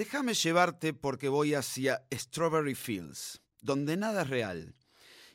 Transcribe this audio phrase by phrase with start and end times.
[0.00, 4.74] Déjame llevarte porque voy hacia Strawberry Fields, donde nada es real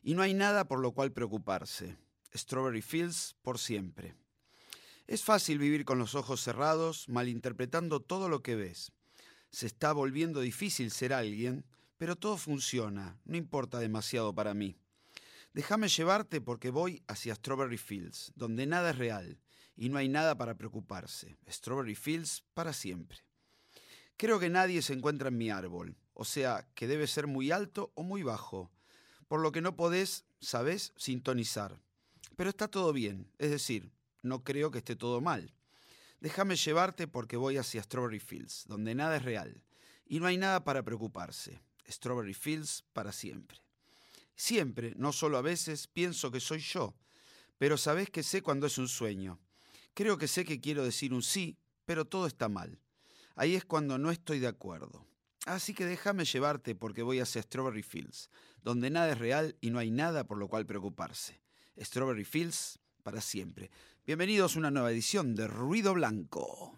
[0.02, 2.00] y no hay nada por lo cual preocuparse.
[2.34, 4.16] Strawberry Fields por siempre.
[5.06, 8.92] Es fácil vivir con los ojos cerrados, malinterpretando todo lo que ves.
[9.52, 11.64] Se está volviendo difícil ser alguien,
[12.00, 14.80] pero todo funciona, no importa demasiado para mí.
[15.54, 19.40] Déjame llevarte porque voy hacia Strawberry Fields, donde nada es real
[19.76, 21.38] y no hay nada para preocuparse.
[21.48, 23.20] Strawberry Fields para siempre.
[24.18, 27.92] Creo que nadie se encuentra en mi árbol, o sea, que debe ser muy alto
[27.96, 28.72] o muy bajo,
[29.28, 31.82] por lo que no podés, sabés, sintonizar.
[32.38, 33.92] Pero está todo bien, es decir,
[34.22, 35.54] no creo que esté todo mal.
[36.22, 39.62] Déjame llevarte porque voy hacia Strawberry Fields, donde nada es real,
[40.06, 41.62] y no hay nada para preocuparse.
[41.88, 43.60] Strawberry Fields para siempre.
[44.36, 46.96] Siempre, no solo a veces, pienso que soy yo,
[47.58, 49.40] pero sabés que sé cuando es un sueño.
[49.94, 52.80] Creo que sé que quiero decir un sí, pero todo está mal.
[53.36, 55.06] Ahí es cuando no estoy de acuerdo.
[55.46, 58.30] Así que déjame llevarte porque voy hacia Strawberry Fields,
[58.64, 61.42] donde nada es real y no hay nada por lo cual preocuparse.
[61.78, 63.70] Strawberry Fields para siempre.
[64.06, 66.78] Bienvenidos a una nueva edición de Ruido Blanco.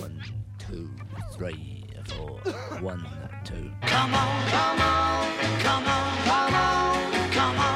[0.00, 0.20] One,
[0.58, 0.88] two,
[1.36, 2.40] three, four.
[2.82, 3.04] One,
[3.44, 3.70] two.
[3.86, 7.73] Come on, come on, come on, come on, come on,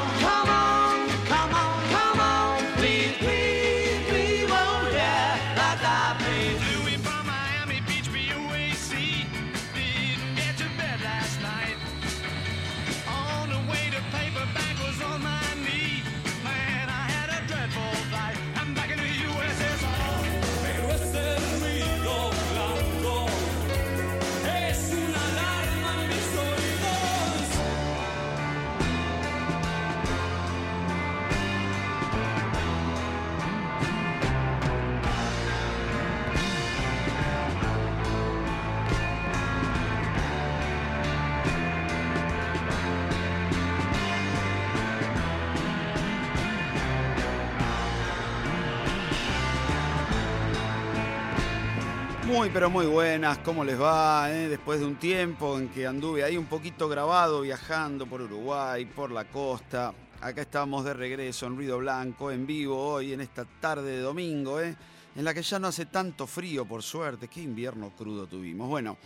[52.49, 54.33] Muy pero muy buenas, ¿cómo les va?
[54.33, 54.49] eh?
[54.49, 59.11] Después de un tiempo en que anduve ahí un poquito grabado viajando por Uruguay, por
[59.11, 59.93] la costa.
[60.23, 64.63] Acá estamos de regreso en Ruido Blanco, en vivo hoy, en esta tarde de domingo,
[64.63, 64.75] ¿eh?
[65.15, 67.29] en la que ya no hace tanto frío, por suerte.
[67.29, 68.67] Qué invierno crudo tuvimos.
[68.67, 68.97] Bueno,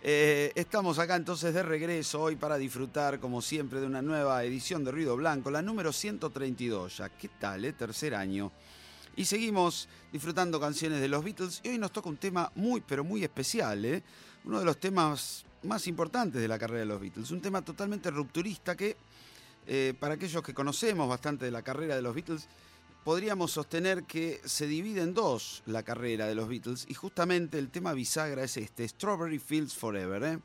[0.00, 4.84] eh, estamos acá entonces de regreso hoy para disfrutar, como siempre, de una nueva edición
[4.84, 7.10] de Ruido Blanco, la número 132 ya.
[7.10, 7.74] ¿Qué tal, eh?
[7.74, 8.50] Tercer año.
[9.20, 11.60] Y seguimos disfrutando canciones de los Beatles.
[11.62, 13.84] Y hoy nos toca un tema muy, pero muy especial.
[13.84, 14.02] ¿eh?
[14.46, 17.30] Uno de los temas más importantes de la carrera de los Beatles.
[17.30, 18.96] Un tema totalmente rupturista que,
[19.66, 22.48] eh, para aquellos que conocemos bastante de la carrera de los Beatles,
[23.04, 26.86] podríamos sostener que se divide en dos la carrera de los Beatles.
[26.88, 30.22] Y justamente el tema bisagra es este, Strawberry Fields Forever.
[30.22, 30.38] ¿eh?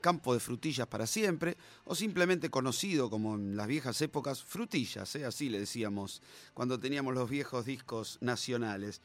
[0.00, 5.24] Campo de frutillas para siempre, o simplemente conocido como en las viejas épocas, frutillas, ¿eh?
[5.24, 6.22] así le decíamos
[6.54, 9.02] cuando teníamos los viejos discos nacionales.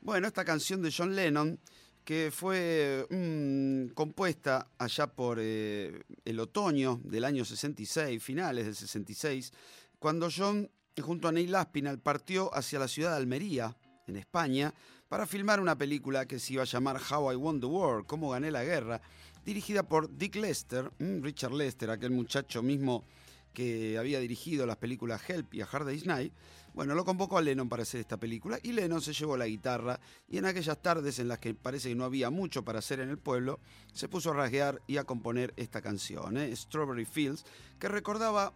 [0.00, 1.58] Bueno, esta canción de John Lennon,
[2.04, 9.52] que fue mm, compuesta allá por eh, el otoño del año 66, finales del 66,
[9.98, 13.76] cuando John, junto a Neil Aspinall, partió hacia la ciudad de Almería,
[14.06, 14.74] en España,
[15.14, 18.30] para filmar una película que se iba a llamar How I Won the War, Cómo
[18.30, 19.00] gané la guerra,
[19.46, 23.04] dirigida por Dick Lester, mm, Richard Lester, aquel muchacho mismo
[23.52, 26.32] que había dirigido las películas Help y A Hard Day's Night.
[26.74, 30.00] Bueno, lo convocó a Lennon para hacer esta película y Lennon se llevó la guitarra
[30.28, 33.08] y en aquellas tardes en las que parece que no había mucho para hacer en
[33.08, 33.60] el pueblo,
[33.92, 36.50] se puso a rasguear y a componer esta canción, ¿eh?
[36.56, 37.44] Strawberry Fields,
[37.78, 38.52] que recordaba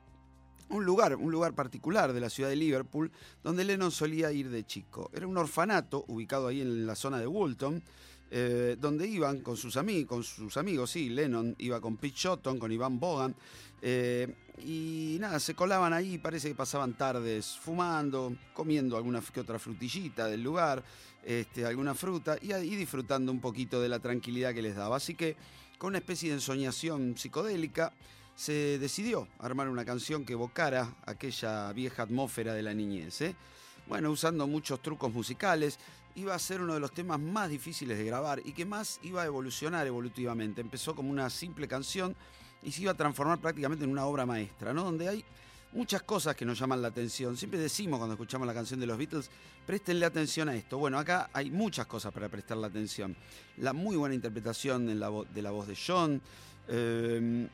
[0.71, 3.11] un lugar, un lugar particular de la ciudad de Liverpool,
[3.43, 5.11] donde Lennon solía ir de chico.
[5.12, 7.83] Era un orfanato ubicado ahí en la zona de Woolton,
[8.31, 12.59] eh, donde iban con sus, amigos, con sus amigos, sí, Lennon iba con Pete Shotton,
[12.59, 13.34] con Ivan Bogan,
[13.81, 19.59] eh, y nada, se colaban ahí, parece que pasaban tardes fumando, comiendo alguna que otra
[19.59, 20.85] frutillita del lugar,
[21.25, 24.97] este, alguna fruta, y, y disfrutando un poquito de la tranquilidad que les daba.
[24.97, 25.37] Así que,
[25.79, 27.94] con una especie de ensoñación psicodélica,
[28.38, 33.20] se decidió armar una canción que evocara aquella vieja atmósfera de la niñez.
[33.23, 33.35] ¿eh?
[33.88, 35.76] Bueno, usando muchos trucos musicales,
[36.14, 39.23] iba a ser uno de los temas más difíciles de grabar y que más iba
[39.23, 40.61] a evolucionar evolutivamente.
[40.61, 42.14] Empezó como una simple canción
[42.62, 44.84] y se iba a transformar prácticamente en una obra maestra, ¿no?
[44.84, 45.25] Donde hay
[45.73, 47.37] muchas cosas que nos llaman la atención.
[47.37, 49.31] Siempre decimos cuando escuchamos la canción de los Beatles,
[49.67, 50.79] préstenle atención a esto.
[50.79, 53.17] Bueno, acá hay muchas cosas para prestarle atención.
[53.56, 56.23] La muy buena interpretación la de la voz de John.
[56.69, 57.49] eh,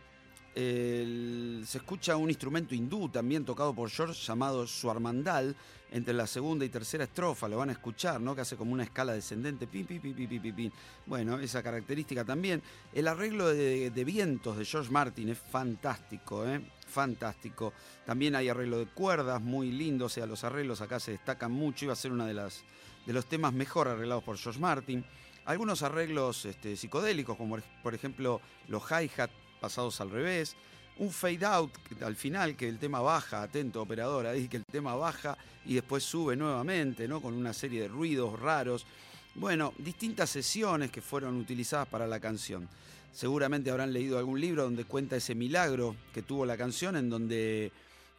[0.54, 5.56] se escucha un instrumento hindú también tocado por George llamado Suarmandal
[5.90, 8.34] entre la segunda y tercera estrofa, lo van a escuchar, ¿no?
[8.34, 10.70] Que hace como una escala descendente, pim, pim, pim, pim, pim.
[11.06, 12.62] Bueno, esa característica también.
[12.92, 16.60] El arreglo de, de vientos de George Martin es fantástico, ¿eh?
[16.88, 17.72] Fantástico.
[18.04, 21.84] También hay arreglo de cuerdas, muy lindo, o sea, los arreglos acá se destacan mucho,
[21.84, 22.64] iba a ser uno de, las,
[23.06, 25.04] de los temas mejor arreglados por George Martin.
[25.44, 29.30] Algunos arreglos este, psicodélicos, como por ejemplo los hi-hat
[29.60, 30.56] pasados al revés.
[30.98, 31.72] Un fade out
[32.02, 35.36] al final, que el tema baja, atento operador, ahí que el tema baja
[35.66, 37.20] y después sube nuevamente, ¿no?
[37.20, 38.86] Con una serie de ruidos raros.
[39.34, 42.68] Bueno, distintas sesiones que fueron utilizadas para la canción.
[43.12, 47.72] Seguramente habrán leído algún libro donde cuenta ese milagro que tuvo la canción, en donde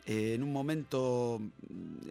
[0.05, 1.41] eh, en un momento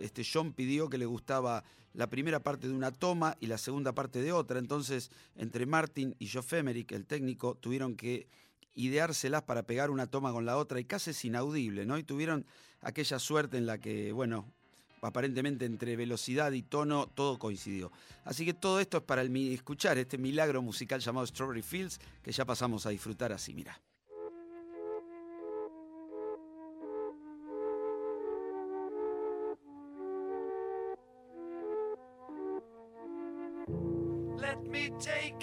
[0.00, 1.62] este John pidió que le gustaba
[1.94, 4.58] la primera parte de una toma y la segunda parte de otra.
[4.58, 8.26] Entonces, entre Martin y Joe Emerick, el técnico, tuvieron que
[8.74, 11.98] ideárselas para pegar una toma con la otra y casi es inaudible, ¿no?
[11.98, 12.44] Y tuvieron
[12.80, 14.46] aquella suerte en la que, bueno,
[15.02, 17.92] aparentemente entre velocidad y tono todo coincidió.
[18.24, 22.32] Así que todo esto es para el escuchar este milagro musical llamado Strawberry Fields que
[22.32, 23.80] ya pasamos a disfrutar así, mira.
[34.36, 35.33] Let me take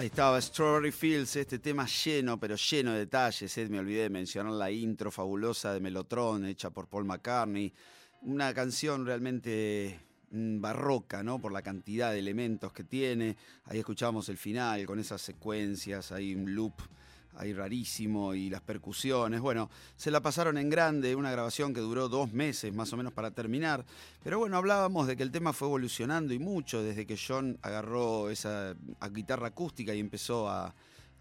[0.00, 3.58] Ahí estaba Strawberry Fields, este tema lleno, pero lleno de detalles.
[3.58, 3.68] eh.
[3.68, 7.70] Me olvidé de mencionar la intro fabulosa de Melotron, hecha por Paul McCartney.
[8.22, 11.38] Una canción realmente mm, barroca, ¿no?
[11.38, 13.36] Por la cantidad de elementos que tiene.
[13.66, 16.80] Ahí escuchamos el final con esas secuencias, hay un loop
[17.40, 19.40] ahí rarísimo y las percusiones.
[19.40, 23.12] Bueno, se la pasaron en grande, una grabación que duró dos meses más o menos
[23.12, 23.84] para terminar.
[24.22, 28.28] Pero bueno, hablábamos de que el tema fue evolucionando y mucho desde que John agarró
[28.28, 28.74] esa
[29.10, 30.74] guitarra acústica y empezó a, a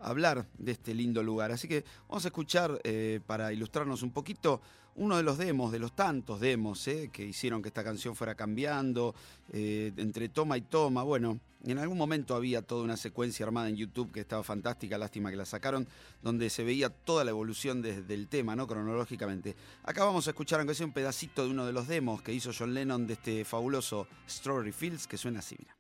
[0.10, 1.52] hablar de este lindo lugar.
[1.52, 4.62] Así que vamos a escuchar, eh, para ilustrarnos un poquito,
[5.00, 8.36] uno de los demos, de los tantos demos eh, que hicieron que esta canción fuera
[8.36, 9.16] cambiando,
[9.52, 11.04] eh, entre toma y toma.
[11.04, 15.32] Bueno, en algún momento había toda una secuencia armada en YouTube que estaba fantástica, lástima
[15.32, 15.88] que la sacaron,
[16.22, 18.68] donde se veía toda la evolución desde el tema, ¿no?
[18.68, 19.56] Cronológicamente.
[19.84, 22.52] Acá vamos a escuchar, aunque sea un pedacito de uno de los demos que hizo
[22.58, 25.79] John Lennon de este fabuloso Strawberry Fields, que suena así, mira.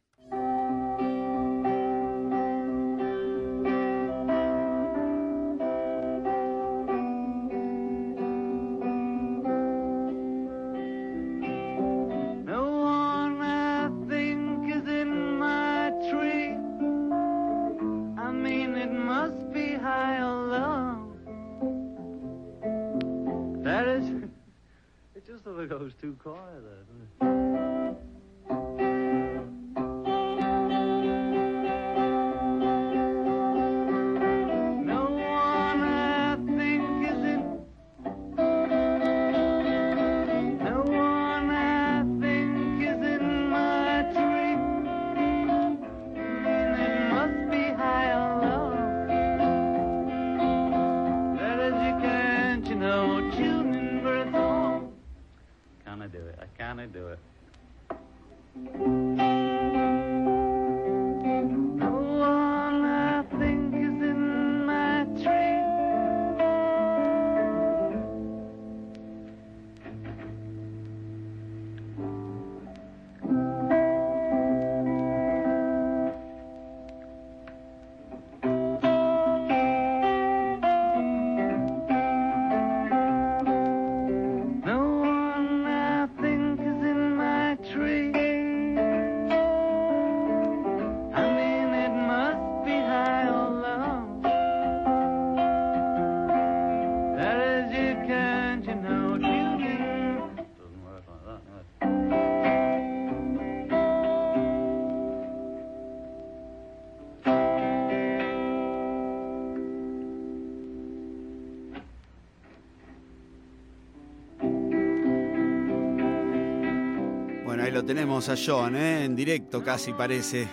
[118.09, 119.05] Tenemos a John, ¿eh?
[119.05, 120.47] en directo casi parece.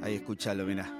[0.00, 0.90] Ahí escúchalo, mirá.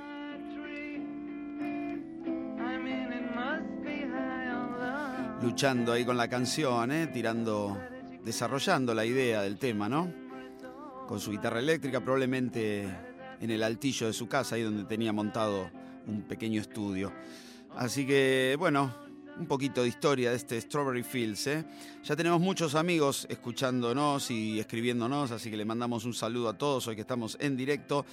[5.40, 7.06] Luchando ahí con la canción, ¿eh?
[7.06, 7.78] tirando,
[8.22, 10.12] desarrollando la idea del tema, ¿no?
[11.08, 12.86] Con su guitarra eléctrica, probablemente
[13.40, 15.70] en el altillo de su casa, ahí donde tenía montado
[16.06, 17.10] un pequeño estudio.
[17.74, 18.92] Así que, bueno,
[19.38, 21.64] un poquito de historia de este Strawberry Fields, ¿eh?
[22.02, 26.86] Ya tenemos muchos amigos escuchándonos y escribiéndonos, así que le mandamos un saludo a todos
[26.86, 28.04] hoy que estamos en directo.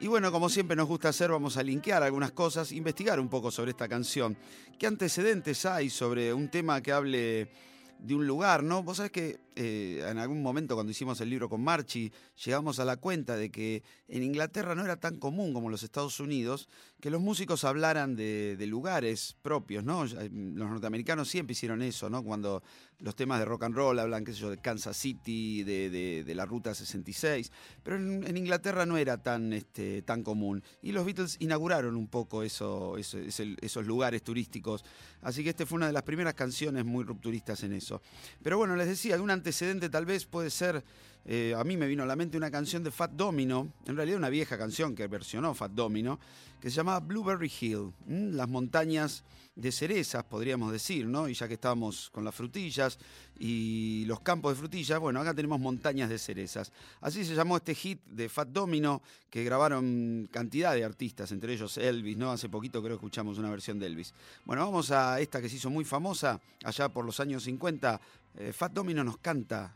[0.00, 3.50] Y bueno, como siempre nos gusta hacer, vamos a linkear algunas cosas, investigar un poco
[3.50, 4.36] sobre esta canción.
[4.78, 7.50] ¿Qué antecedentes hay sobre un tema que hable
[7.98, 8.82] de un lugar, ¿no?
[8.82, 12.12] Vos sabés que eh, en algún momento cuando hicimos el libro con Marchi,
[12.44, 15.82] llegamos a la cuenta de que en Inglaterra no era tan común como en los
[15.82, 16.68] Estados Unidos
[17.00, 20.04] que los músicos hablaran de, de lugares propios, ¿no?
[20.06, 22.22] Eh, Los norteamericanos siempre hicieron eso, ¿no?
[22.22, 22.62] Cuando
[23.00, 26.24] los temas de rock and roll hablan, qué sé yo, de Kansas City, de, de-
[26.24, 30.62] de la Ruta 66, pero en, Inglaterra no era tan, este, tan común.
[30.82, 34.84] Y los Beatles inauguraron un poco eso, esos lugares turísticos,
[35.22, 38.02] así que esta fue una de las primeras canciones muy rupturistas en eso.
[38.42, 40.84] Pero bueno, les decía, un antecedente tal vez puede ser,
[41.24, 44.18] eh, a mí me vino a la mente una canción de Fat Domino, en realidad
[44.18, 46.20] una vieja canción que versionó Fat Domino,
[46.60, 49.24] que se llamaba Blueberry Hill, las montañas
[49.56, 51.28] de cerezas, podríamos decir, ¿no?
[51.28, 52.98] Y ya que estábamos con las frutillas
[53.38, 56.70] y los campos de frutillas, bueno, acá tenemos montañas de cerezas.
[57.00, 61.78] Así se llamó este hit de Fat Domino, que grabaron cantidad de artistas, entre ellos
[61.78, 62.30] Elvis, ¿no?
[62.30, 64.12] Hace poquito creo que escuchamos una versión de Elvis.
[64.44, 68.00] Bueno, vamos a esta que se hizo muy famosa allá por los años 50.
[68.40, 69.74] Eh, Fat Domino nos canta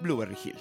[0.00, 0.56] Blueberry Hill.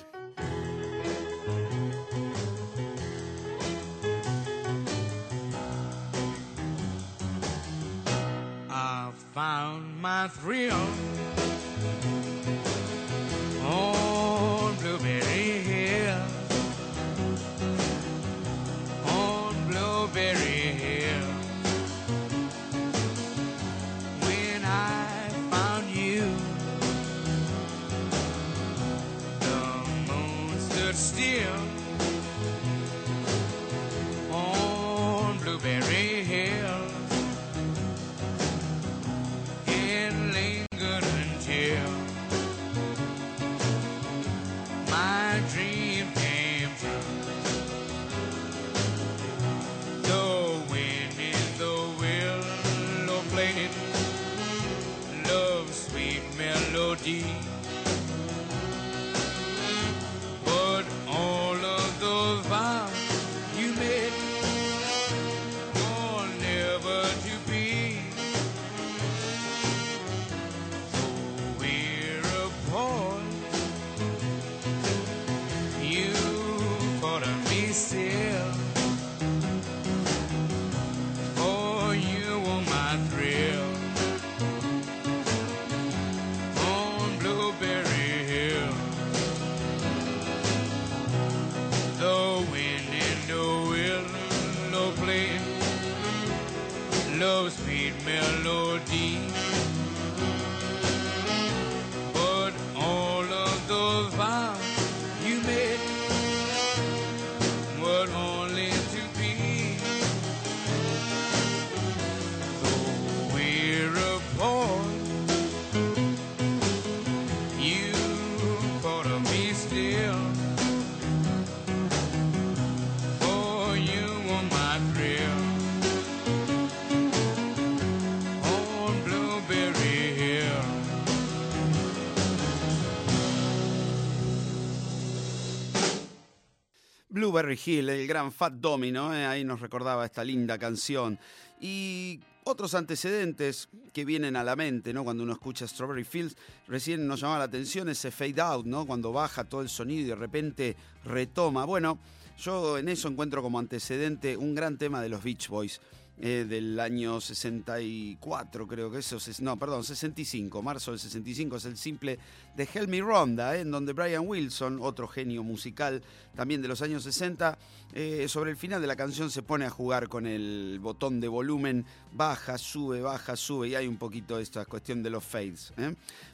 [137.50, 139.26] Hill, el gran Fat Domino, ¿eh?
[139.26, 141.18] ahí nos recordaba esta linda canción.
[141.60, 145.04] Y otros antecedentes que vienen a la mente, ¿no?
[145.04, 146.36] Cuando uno escucha Strawberry Fields,
[146.68, 148.86] recién nos llamaba la atención ese fade out, ¿no?
[148.86, 150.76] Cuando baja todo el sonido y de repente
[151.06, 151.66] retoma.
[151.66, 152.00] Bueno,
[152.38, 155.80] yo en eso encuentro como antecedente un gran tema de los Beach Boys.
[156.24, 161.66] Eh, del año 64, creo que eso, es- no, perdón, 65, marzo del 65 es
[161.66, 162.20] el simple
[162.56, 166.04] de Help Ronda, eh, en donde Brian Wilson, otro genio musical
[166.36, 167.58] también de los años 60,
[167.94, 171.28] eh, sobre el final de la canción se pone a jugar con el botón de
[171.28, 175.74] volumen, baja, sube, baja, sube, y hay un poquito esta cuestión de los fades.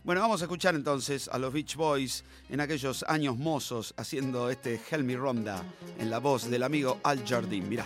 [0.03, 4.79] Bueno, vamos a escuchar entonces a los Beach Boys en aquellos años mozos haciendo este
[4.91, 5.63] Help Ronda
[5.97, 7.85] en la voz del amigo Al Jardín, mirá.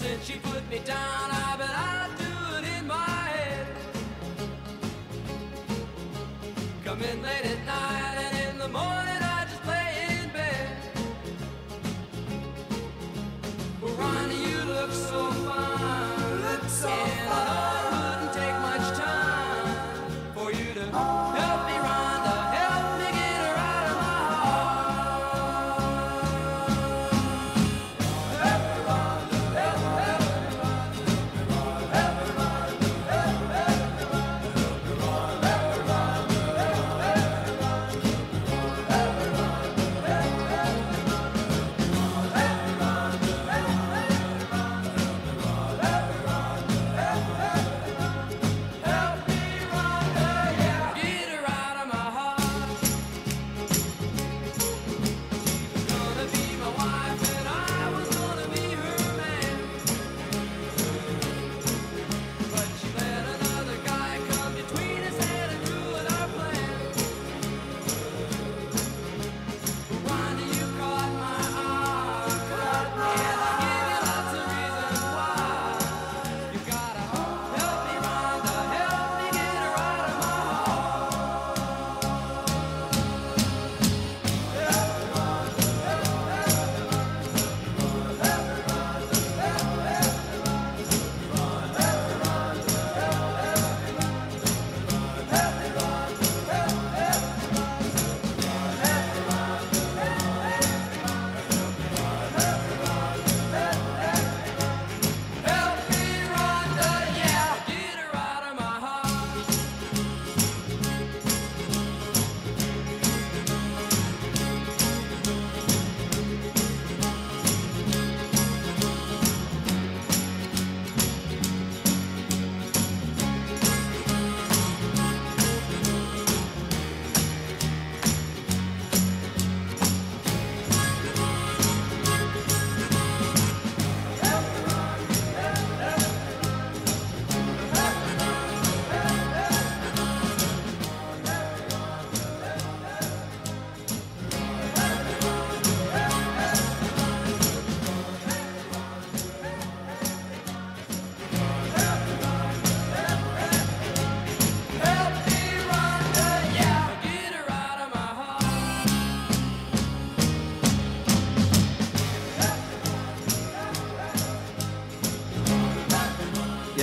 [0.00, 0.96] I said she put me down,
[1.30, 3.66] I bet I'd do it in my head.
[6.82, 7.44] Come in late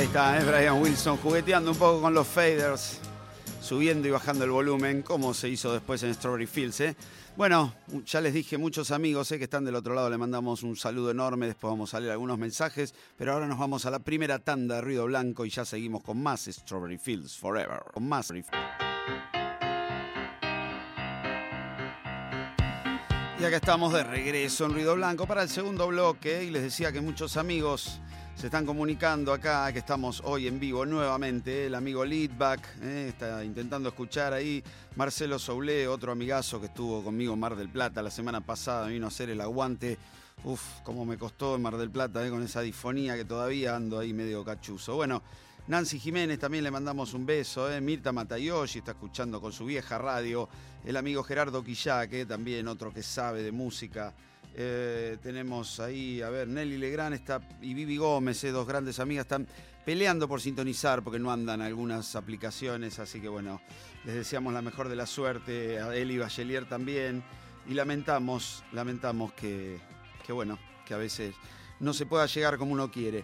[0.04, 0.44] está, ¿eh?
[0.46, 3.00] Brian Wilson jugueteando un poco con los faders,
[3.62, 6.82] subiendo y bajando el volumen, como se hizo después en Strawberry Fields.
[6.82, 6.96] ¿eh?
[7.36, 7.74] Bueno,
[8.06, 9.40] ya les dije, muchos amigos ¿eh?
[9.40, 12.38] que están del otro lado, le mandamos un saludo enorme, después vamos a leer algunos
[12.38, 16.04] mensajes, pero ahora nos vamos a la primera tanda de Ruido Blanco y ya seguimos
[16.04, 17.82] con más Strawberry Fields Forever.
[18.00, 18.32] Más.
[23.40, 26.92] Y acá estamos de regreso en Ruido Blanco para el segundo bloque y les decía
[26.92, 28.00] que muchos amigos
[28.38, 31.66] se están comunicando acá, que estamos hoy en vivo nuevamente.
[31.66, 34.64] El amigo Leadback eh, está intentando escuchar ahí.
[34.96, 39.06] Marcelo Soule, otro amigazo que estuvo conmigo en Mar del Plata la semana pasada, vino
[39.06, 39.98] a hacer el aguante.
[40.44, 43.98] Uf, cómo me costó en Mar del Plata eh, con esa difonía que todavía ando
[43.98, 44.96] ahí medio cachuzo.
[44.96, 45.24] Bueno,
[45.66, 47.72] Nancy Jiménez también le mandamos un beso.
[47.72, 47.82] Eh.
[47.82, 50.48] Mirta Matayoshi está escuchando con su vieja radio.
[50.86, 54.14] El amigo Gerardo Quillaque, también otro que sabe de música.
[54.60, 59.26] Eh, tenemos ahí, a ver, Nelly Legrand está, y Vivi Gómez, eh, dos grandes amigas,
[59.26, 59.48] están
[59.86, 62.98] peleando por sintonizar porque no andan algunas aplicaciones.
[62.98, 63.62] Así que bueno,
[64.04, 65.80] les deseamos la mejor de la suerte.
[65.80, 67.24] A Eli Bachelier también.
[67.68, 69.78] Y lamentamos, lamentamos que,
[70.26, 71.36] que bueno, que a veces
[71.80, 73.24] no se pueda llegar como uno quiere.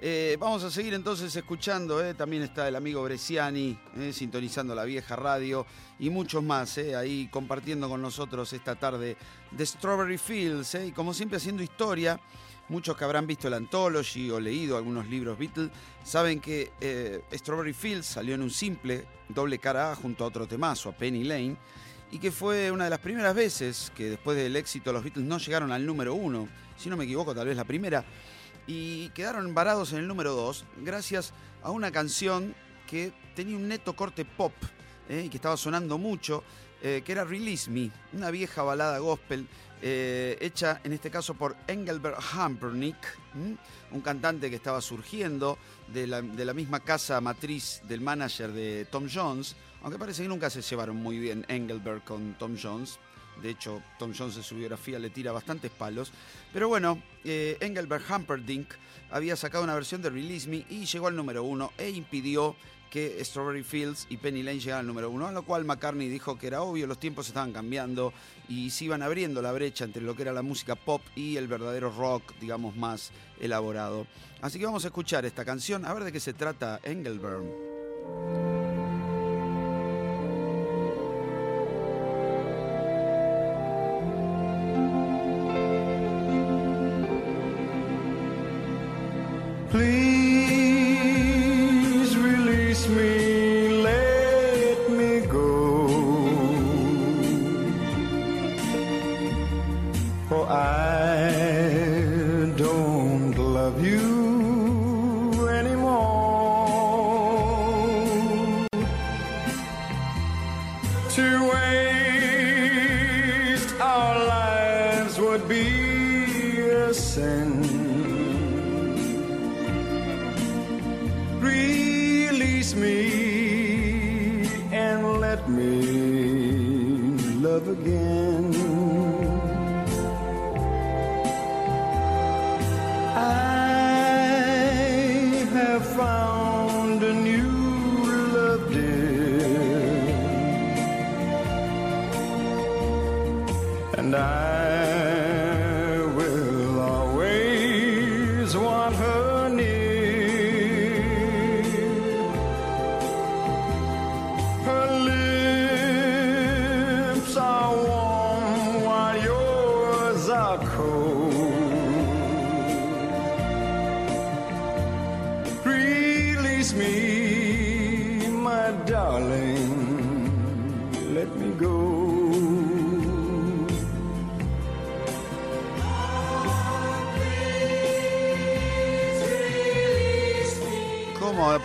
[0.00, 4.84] Eh, vamos a seguir entonces escuchando, eh, también está el amigo Bresciani, eh, sintonizando la
[4.84, 5.64] vieja radio
[5.98, 9.16] y muchos más ahí compartiendo con nosotros esta tarde
[9.50, 12.20] de Strawberry Fields y como siempre haciendo historia.
[12.68, 15.70] Muchos que habrán visto el Anthology o leído algunos libros Beatles
[16.02, 16.72] saben que
[17.30, 21.24] Strawberry Fields salió en un simple doble cara A junto a otro temazo, a Penny
[21.24, 21.58] Lane,
[22.10, 25.36] y que fue una de las primeras veces que después del éxito los Beatles no
[25.36, 28.04] llegaron al número uno, si no me equivoco, tal vez la primera,
[28.66, 31.32] y quedaron varados en el número dos gracias
[31.62, 32.54] a una canción
[32.86, 34.52] que tenía un neto corte pop
[35.08, 36.42] eh, y que estaba sonando mucho,
[36.82, 39.46] eh, que era Release Me, una vieja balada gospel
[39.82, 42.96] eh, hecha en este caso por Engelbert Humperdinck,
[43.34, 43.56] ¿m?
[43.90, 45.58] un cantante que estaba surgiendo
[45.88, 50.28] de la, de la misma casa matriz del manager de Tom Jones, aunque parece que
[50.28, 52.98] nunca se llevaron muy bien Engelbert con Tom Jones.
[53.42, 56.12] De hecho, Tom Jones en su biografía le tira bastantes palos.
[56.52, 58.74] Pero bueno, eh, Engelbert Humperdinck
[59.10, 62.56] había sacado una versión de Release Me y llegó al número uno e impidió
[62.94, 66.38] que Strawberry Fields y Penny Lane llegaran al número uno, a lo cual McCartney dijo
[66.38, 68.12] que era obvio, los tiempos estaban cambiando
[68.48, 71.48] y se iban abriendo la brecha entre lo que era la música pop y el
[71.48, 74.06] verdadero rock, digamos, más elaborado.
[74.42, 77.42] Así que vamos a escuchar esta canción, a ver de qué se trata Engelbert.
[89.74, 90.03] Please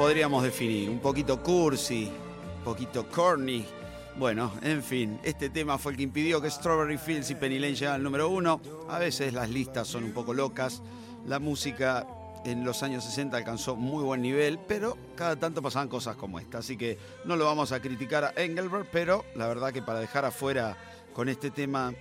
[0.10, 0.90] podríamos definir?
[0.90, 2.06] Un poquito cursi,
[2.58, 3.64] un poquito corny.
[4.18, 7.76] Bueno, en fin, este tema fue el que impidió que Strawberry Fields y Penny Lane
[7.76, 8.60] llegaran al número uno.
[8.90, 10.82] A veces las listas son un poco locas.
[11.28, 12.08] La música
[12.44, 16.58] en los años 60 alcanzó muy buen nivel, pero cada tanto pasaban cosas como esta.
[16.58, 20.26] Así que no lo vamos a criticar a Engelbert, pero la verdad que para dejar
[20.26, 20.76] afuera
[21.14, 21.94] con este tema,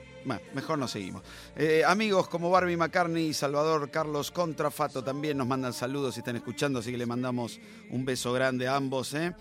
[0.55, 1.23] mejor no seguimos.
[1.57, 6.37] Eh, amigos como Barbie McCartney y Salvador Carlos Contrafato también nos mandan saludos y están
[6.37, 7.61] escuchando, así que le mandamos
[7.91, 9.14] un beso grande a ambos.
[9.14, 9.35] ¿eh?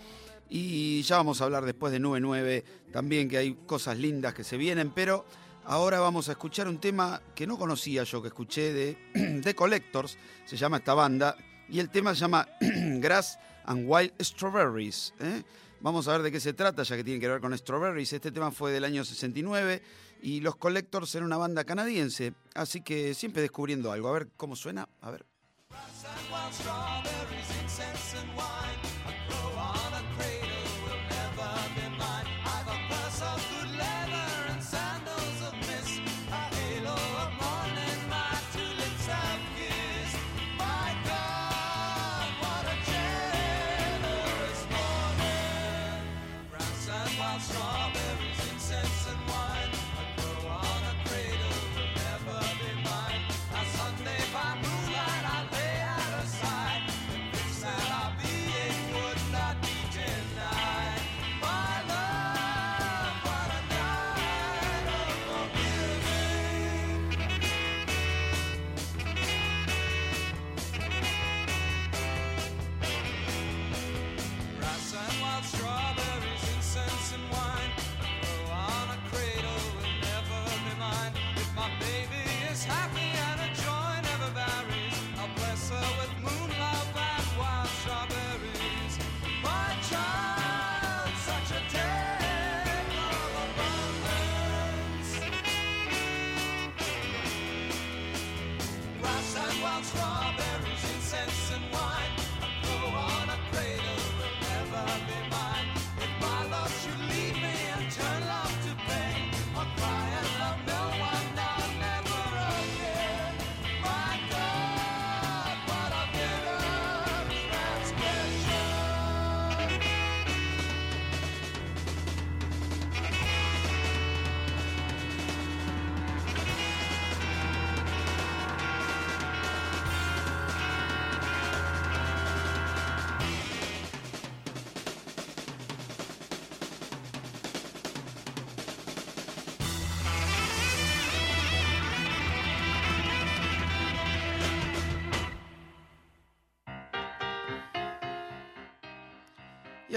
[0.48, 4.56] Y ya vamos a hablar después de 9-9 también que hay cosas lindas que se
[4.56, 5.26] vienen, pero
[5.64, 8.98] ahora vamos a escuchar un tema que no conocía yo, que escuché de,
[9.42, 11.36] de Collectors, se llama esta banda,
[11.68, 12.48] y el tema se llama
[13.00, 15.12] Grass and Wild Strawberries.
[15.20, 15.42] ¿eh?
[15.80, 18.12] Vamos a ver de qué se trata, ya que tiene que ver con Strawberries.
[18.12, 19.82] Este tema fue del año 69
[20.22, 24.08] y los Collectors eran una banda canadiense, así que siempre descubriendo algo.
[24.08, 25.24] A ver cómo suena, a ver.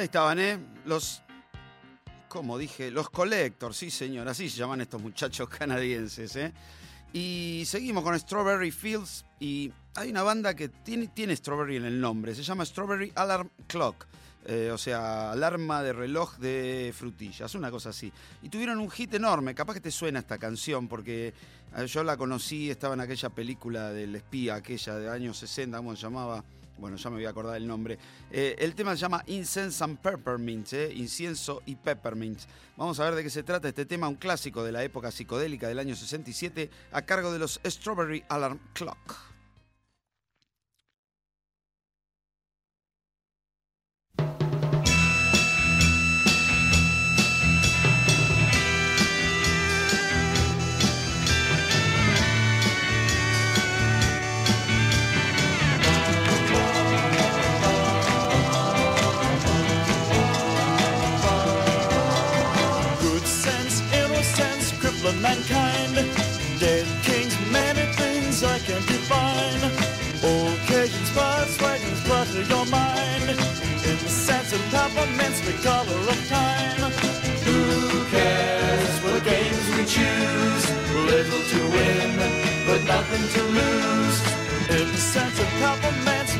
[0.02, 0.60] Ahí estaban, ¿eh?
[0.86, 1.22] Los,
[2.28, 6.54] como dije, los Collectors, sí señor, así se llaman estos muchachos canadienses, ¿eh?
[7.14, 12.00] Y seguimos con Strawberry Fields y hay una banda que tiene, tiene Strawberry en el
[12.00, 14.08] nombre, se llama Strawberry Alarm Clock.
[14.46, 18.12] eh, o sea, alarma de reloj de frutillas, una cosa así.
[18.42, 21.34] Y tuvieron un hit enorme, capaz que te suena esta canción, porque
[21.78, 25.96] eh, yo la conocí, estaba en aquella película del espía, aquella de años 60, ¿cómo
[25.96, 26.44] se llamaba?
[26.78, 27.98] Bueno, ya me voy a acordar el nombre.
[28.32, 30.92] Eh, el tema se llama Incense and Peppermint, ¿eh?
[30.94, 32.40] incienso y peppermint.
[32.76, 35.68] Vamos a ver de qué se trata este tema, un clásico de la época psicodélica
[35.68, 39.31] del año 67, a cargo de los Strawberry Alarm Clock.
[75.02, 76.92] Sense of peppermints, the color of time.
[77.46, 80.66] Who cares what games we choose?
[81.10, 82.18] Little to win,
[82.68, 84.20] but nothing to lose.
[84.70, 86.31] In the sense of peppermints,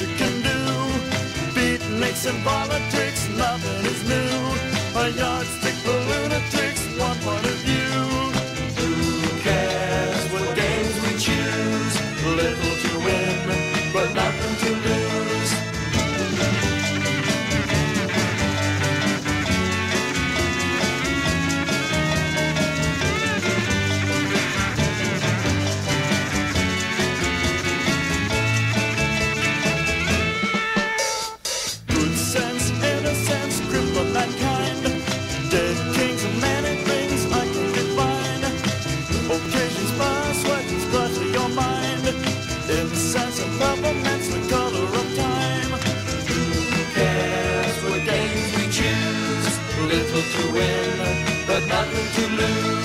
[0.00, 0.58] you can do.
[1.54, 4.38] Beatniks and politics, nothing is new.
[4.94, 6.77] A yardstick for lunatics,
[52.14, 52.78] to lose.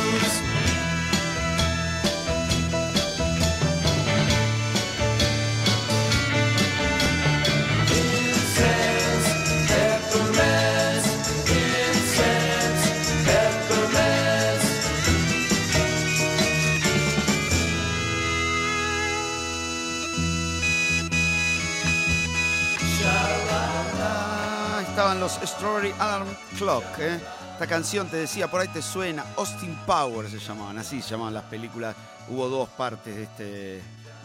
[24.94, 26.84] Estaban los Strawberry Alarm Clock.
[27.00, 27.20] ¿eh?
[27.64, 31.46] Esta canción te decía, por ahí te suena, Austin Powers se llamaban, así llamaban las
[31.46, 31.96] películas.
[32.28, 33.44] Hubo dos partes de, este,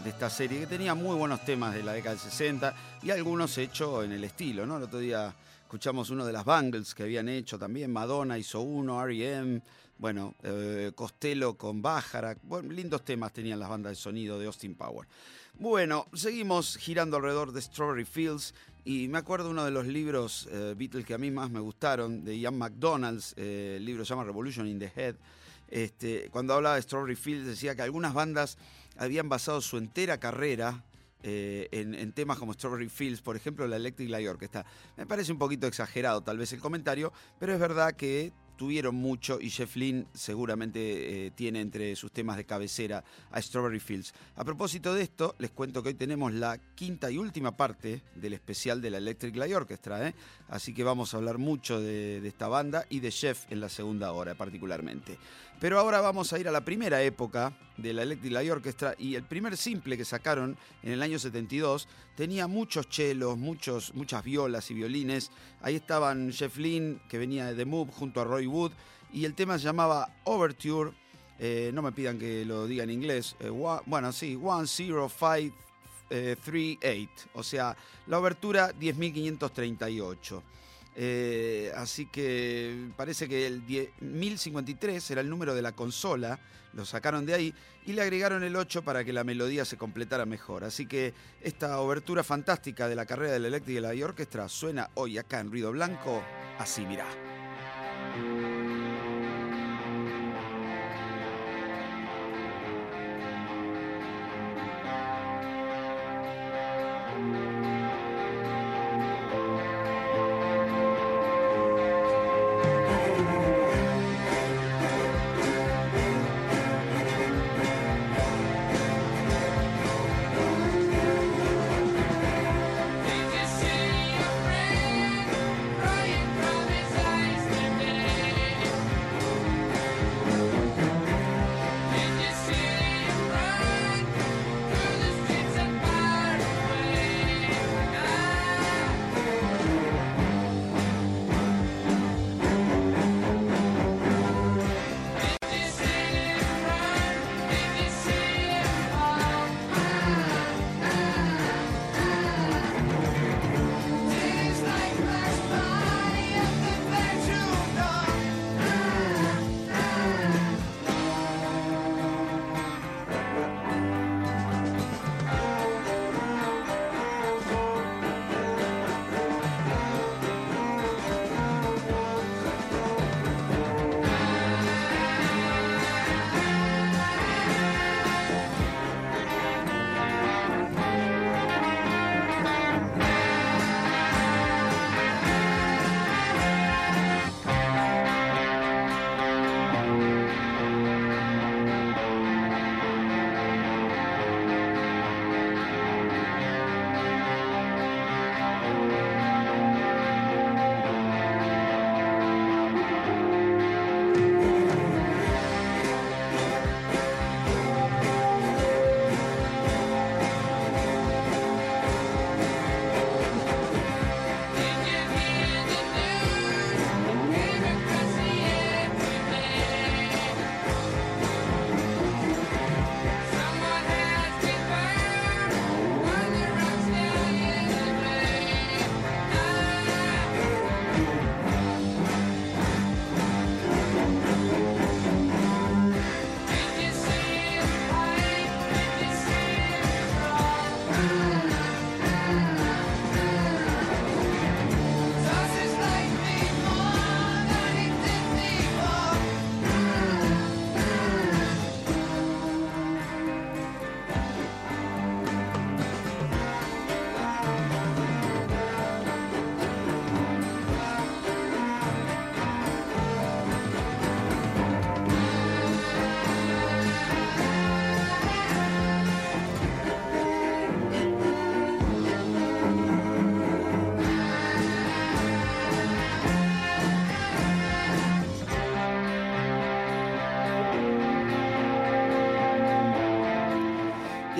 [0.03, 3.57] de esta serie que tenía muy buenos temas de la década del 60 y algunos
[3.57, 4.65] hechos en el estilo.
[4.65, 4.75] ¿no?
[4.75, 9.01] El otro día escuchamos uno de las Bangles que habían hecho también, Madonna hizo uno,
[9.01, 9.61] R.E.M.,
[9.97, 12.35] bueno, eh, Costello con Bájara.
[12.43, 15.07] Bueno, lindos temas tenían las bandas de sonido de Austin Powers.
[15.59, 18.53] Bueno, seguimos girando alrededor de Strawberry Fields
[18.85, 22.23] y me acuerdo uno de los libros eh, Beatles que a mí más me gustaron,
[22.23, 25.15] de Ian McDonald's, eh, el libro se llama Revolution in the Head.
[25.67, 28.57] Este, cuando hablaba de Strawberry Fields decía que algunas bandas
[28.97, 30.85] habían basado su entera carrera
[31.23, 34.65] eh, en, en temas como Strawberry Fields, por ejemplo, la Electric Light Orchestra.
[34.95, 39.39] Me parece un poquito exagerado tal vez el comentario, pero es verdad que tuvieron mucho
[39.39, 44.13] y Jeff Lynne seguramente eh, tiene entre sus temas de cabecera a Strawberry Fields.
[44.35, 48.33] A propósito de esto, les cuento que hoy tenemos la quinta y última parte del
[48.33, 50.13] especial de la Electric Light Orchestra, ¿eh?
[50.49, 54.11] así que vamos a hablar mucho de, esta banda y de Jeff en la segunda
[54.11, 55.17] hora particularmente.
[55.59, 59.15] Pero ahora vamos a ir a la primera época de la Electric Light Orchestra y
[59.15, 64.71] el primer simple que sacaron en el año 72 tenía muchos chelos, muchos, muchas violas
[64.71, 65.31] y violines.
[65.61, 68.71] Ahí estaban Jeff Lynne, que venía de The Move, junto a Roy Wood,
[69.11, 70.91] y el tema se llamaba Overture.
[71.39, 73.35] Eh, no me pidan que lo diga en inglés.
[73.41, 74.35] Eh, wa- bueno, sí,
[76.09, 77.75] 10538, o sea,
[78.07, 80.41] la obertura 10.538.
[81.01, 86.37] Eh, así que parece que el 10 1053 era el número de la consola,
[86.73, 87.53] lo sacaron de ahí
[87.85, 90.65] y le agregaron el 8 para que la melodía se completara mejor.
[90.65, 94.89] Así que esta obertura fantástica de la carrera de la Electric y la Orchestra suena
[94.95, 96.21] hoy acá en Ruido Blanco,
[96.57, 97.07] así mirá.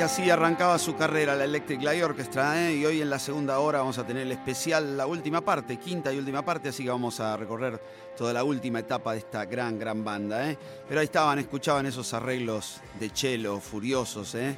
[0.09, 2.77] Así arrancaba su carrera la Electric Light Orchestra, ¿eh?
[2.77, 6.11] y hoy en la segunda hora vamos a tener el especial, la última parte, quinta
[6.11, 7.79] y última parte, así que vamos a recorrer
[8.17, 10.49] toda la última etapa de esta gran, gran banda.
[10.49, 10.57] ¿eh?
[10.87, 14.33] Pero ahí estaban, escuchaban esos arreglos de cello furiosos.
[14.33, 14.57] ¿eh?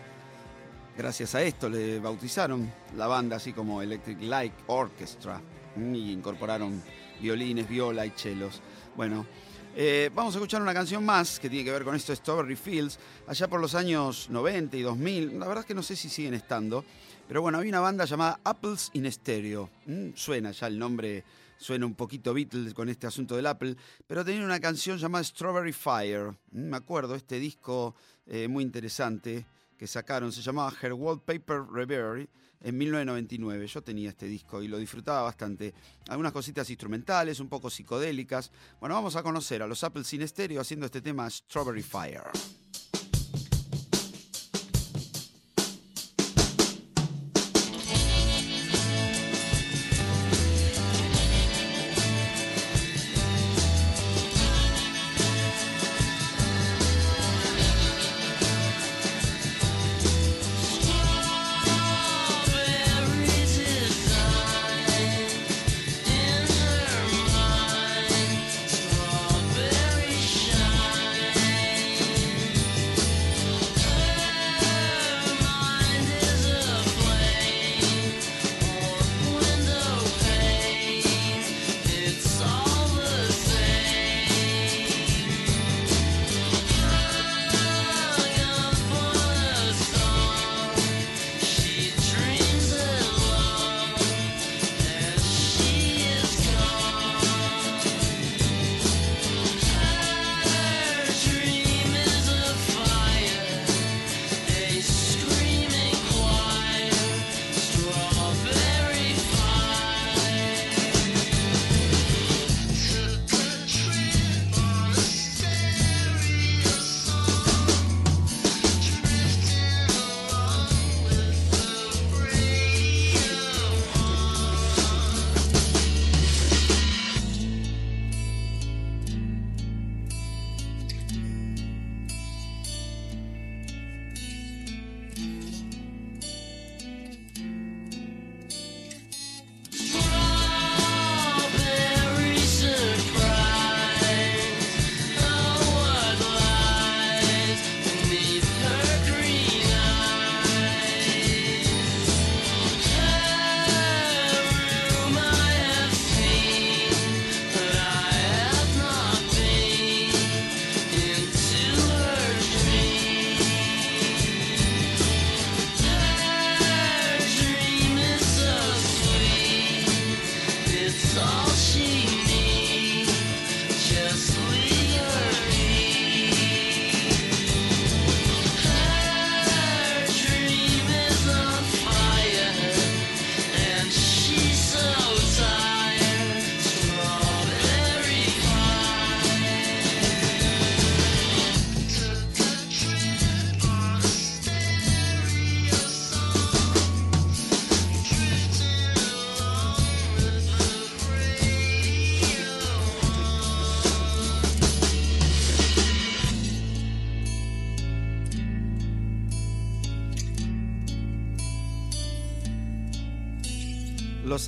[0.97, 5.41] Gracias a esto le bautizaron la banda así como Electric Light Orchestra
[5.75, 5.97] ¿m?
[5.97, 6.81] y incorporaron
[7.19, 8.61] violines, viola y chelos.
[8.95, 9.25] Bueno,
[9.73, 12.99] eh, vamos a escuchar una canción más que tiene que ver con esto Strawberry Fields,
[13.25, 15.39] allá por los años 90 y 2000.
[15.39, 16.83] La verdad es que no sé si siguen estando,
[17.27, 19.69] pero bueno, había una banda llamada Apples in Stereo.
[19.85, 21.23] Mm, suena ya el nombre,
[21.57, 25.73] suena un poquito Beatles con este asunto del Apple, pero tenía una canción llamada Strawberry
[25.73, 26.31] Fire.
[26.51, 27.95] Mm, me acuerdo, este disco
[28.27, 29.45] eh, muy interesante
[29.77, 32.27] que sacaron, se llamaba Her Wallpaper Reverie
[32.63, 33.67] en 1999.
[33.67, 35.73] Yo tenía este disco y lo disfrutaba bastante.
[36.09, 38.51] Algunas cositas instrumentales, un poco psicodélicas.
[38.79, 42.23] Bueno, vamos a conocer a los Apple Sin Stereo haciendo este tema Strawberry Fire.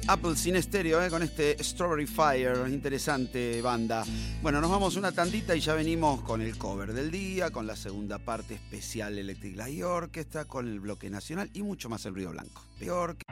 [0.07, 1.09] Apple sin estéreo, ¿eh?
[1.09, 4.03] con este Strawberry Fire, interesante banda.
[4.41, 7.75] Bueno, nos vamos una tandita y ya venimos con el cover del día, con la
[7.75, 12.31] segunda parte especial Electric Light Orchestra, con el bloque nacional y mucho más el ruido
[12.31, 12.63] blanco.
[12.79, 13.23] Peor que-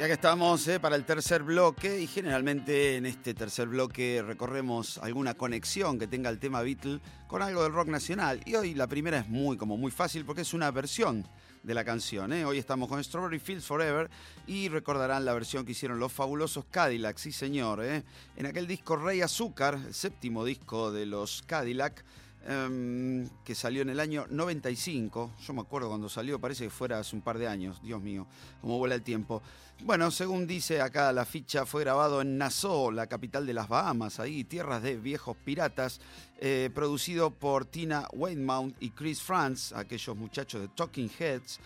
[0.00, 0.78] Ya que estamos ¿eh?
[0.80, 6.30] para el tercer bloque y generalmente en este tercer bloque recorremos alguna conexión que tenga
[6.30, 8.40] el tema Beatle con algo del rock nacional.
[8.46, 11.26] Y hoy la primera es muy como muy fácil porque es una versión
[11.68, 12.32] de la canción.
[12.32, 12.46] ¿eh?
[12.46, 14.08] Hoy estamos con Strawberry Fields Forever
[14.46, 17.84] y recordarán la versión que hicieron los fabulosos Cadillac, sí señor.
[17.84, 18.04] ¿eh?
[18.36, 22.02] En aquel disco Rey Azúcar, el séptimo disco de los Cadillac,
[22.46, 25.32] em, que salió en el año 95.
[25.40, 27.80] Yo me acuerdo cuando salió, parece que fuera hace un par de años.
[27.82, 28.26] Dios mío,
[28.60, 29.42] cómo vuela el tiempo.
[29.84, 34.18] Bueno, según dice acá la ficha, fue grabado en Nassau, la capital de las Bahamas,
[34.18, 36.00] ahí, tierras de viejos piratas,
[36.40, 41.60] eh, producido por Tina Weymouth y Chris Franz, aquellos muchachos de Talking Heads.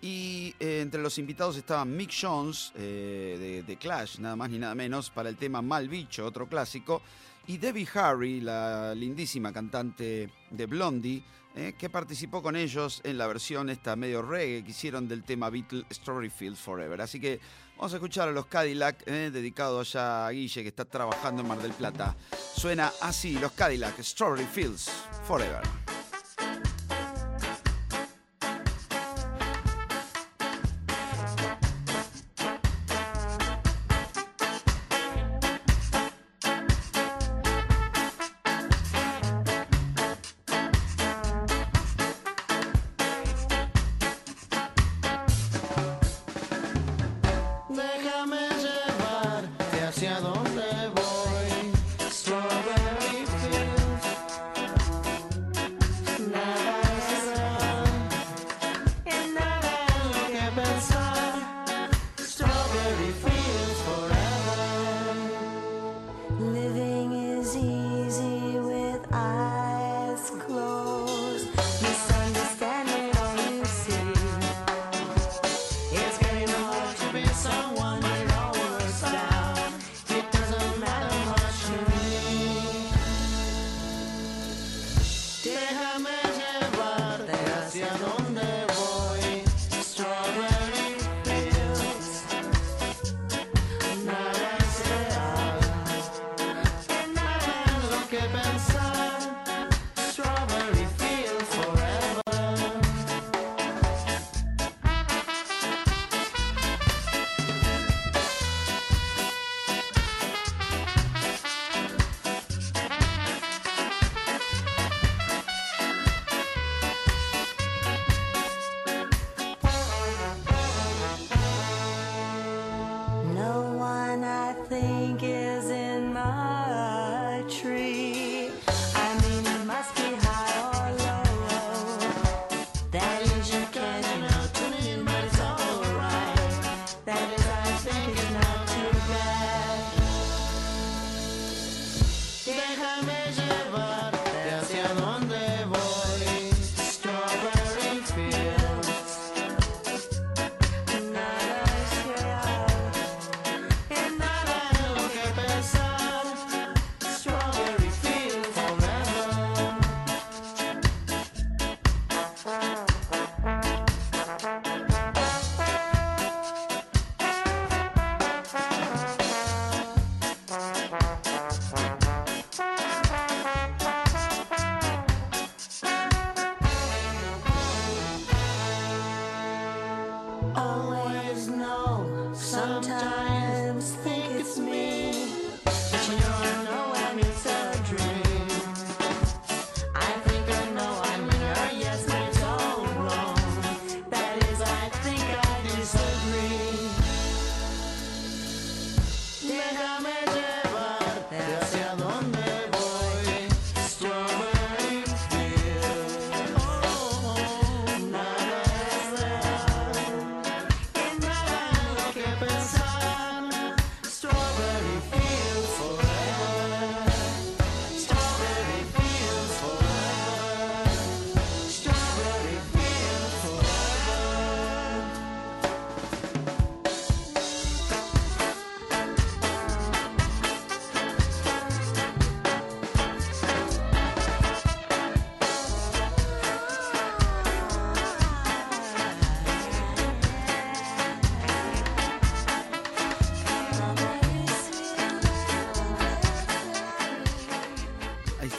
[0.00, 4.58] Y eh, entre los invitados estaban Mick Jones, eh, de, de Clash, nada más ni
[4.58, 7.00] nada menos, para el tema Mal Bicho, otro clásico.
[7.46, 11.22] Y Debbie Harry, la lindísima cantante de Blondie,
[11.54, 15.50] eh, que participó con ellos en la versión esta medio reggae que hicieron del tema
[15.50, 17.00] Beatle Strawberry Fields Forever.
[17.00, 17.40] Así que
[17.76, 21.60] vamos a escuchar a los Cadillac, eh, dedicado a Guille que está trabajando en Mar
[21.60, 22.16] del Plata.
[22.54, 24.90] Suena así, los Cadillac Strawberry Fields
[25.26, 25.62] Forever.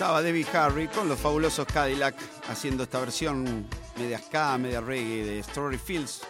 [0.03, 2.13] Estaba Debbie Harry con los fabulosos Cadillac
[2.49, 6.23] haciendo esta versión media ska, media reggae de Strawberry Fields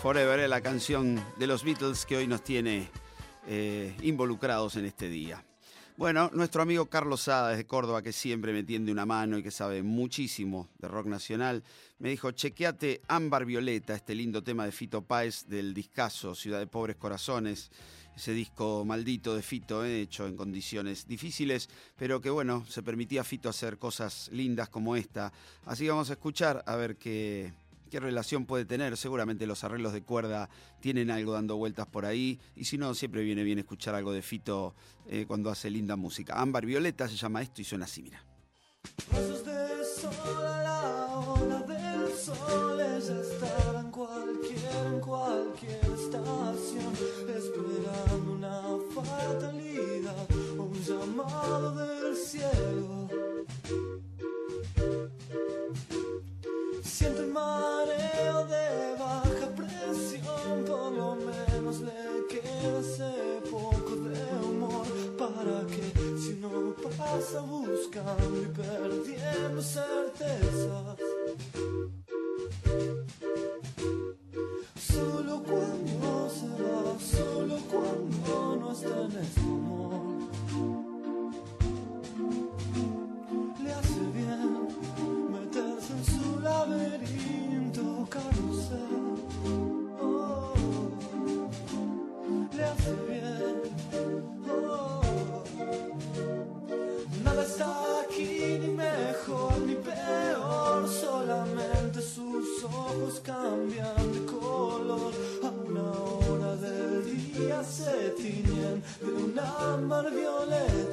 [0.00, 2.88] Forever, la canción de los Beatles que hoy nos tiene
[3.46, 5.44] eh, involucrados en este día.
[5.98, 9.50] Bueno, nuestro amigo Carlos Sada desde Córdoba, que siempre me tiende una mano y que
[9.50, 11.62] sabe muchísimo de rock nacional,
[11.98, 16.66] me dijo, chequeate Ámbar Violeta, este lindo tema de Fito Páez del discazo Ciudad de
[16.66, 17.70] Pobres Corazones,
[18.16, 23.22] ese disco maldito de Fito, eh, hecho en condiciones difíciles, pero que bueno, se permitía
[23.22, 25.32] a Fito hacer cosas lindas como esta.
[25.64, 27.52] Así que vamos a escuchar a ver qué,
[27.90, 28.96] qué relación puede tener.
[28.96, 30.48] Seguramente los arreglos de cuerda
[30.80, 32.38] tienen algo dando vueltas por ahí.
[32.56, 34.74] Y si no, siempre viene bien escuchar algo de Fito
[35.08, 36.40] eh, cuando hace linda música.
[36.40, 38.24] Ámbar Violeta se llama esto y suena así, mira.
[50.90, 53.08] llamado del cielo.
[56.82, 62.80] Siento el mareo de baja presión, por lo menos le queda
[63.50, 64.86] poco de humor
[65.16, 70.98] para que si no pasa buscando y perdiendo certezas.
[74.76, 80.09] Solo cuando se va, solo cuando no está en este amor.
[107.70, 110.89] Se tiñen de un ámbar violeta.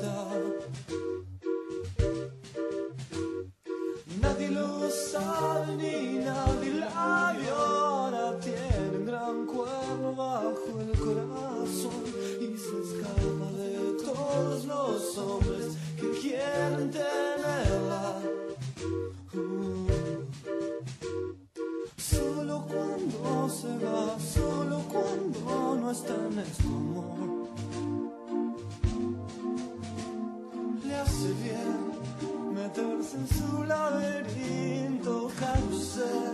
[25.97, 27.49] Está en este amor.
[30.85, 31.79] Le hace bien
[32.53, 36.26] meterse en su laberinto carrusel.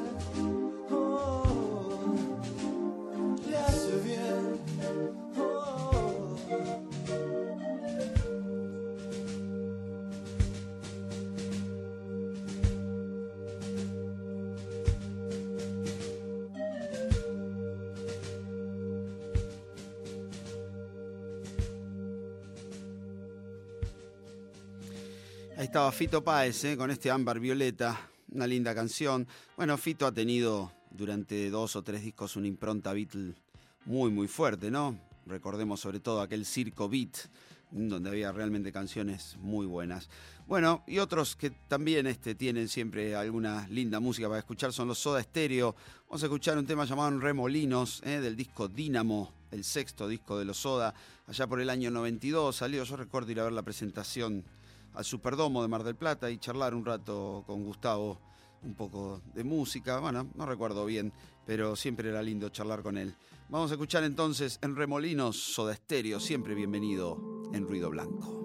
[25.74, 26.78] Estaba Fito Páez ¿eh?
[26.78, 28.00] con este Ámbar Violeta,
[28.32, 29.28] una linda canción.
[29.58, 33.34] Bueno, Fito ha tenido durante dos o tres discos una impronta Beatle
[33.86, 34.96] muy, muy fuerte, ¿no?
[35.26, 37.18] Recordemos sobre todo aquel Circo Beat,
[37.72, 40.10] donde había realmente canciones muy buenas.
[40.46, 45.00] Bueno, y otros que también este, tienen siempre alguna linda música para escuchar son los
[45.00, 45.76] Soda Stereo.
[46.08, 48.22] Vamos a escuchar un tema llamado Remolinos, ¿eh?
[48.22, 50.94] del disco Dínamo, el sexto disco de los Soda,
[51.26, 52.84] allá por el año 92 salió.
[52.84, 54.44] Yo recuerdo ir a ver la presentación
[54.94, 58.20] al Superdomo de Mar del Plata y charlar un rato con Gustavo
[58.64, 60.00] un poco de música.
[60.00, 61.12] Bueno, no recuerdo bien,
[61.46, 63.14] pero siempre era lindo charlar con él.
[63.50, 68.43] Vamos a escuchar entonces en Remolinos Soda Stereo, siempre bienvenido en Ruido Blanco.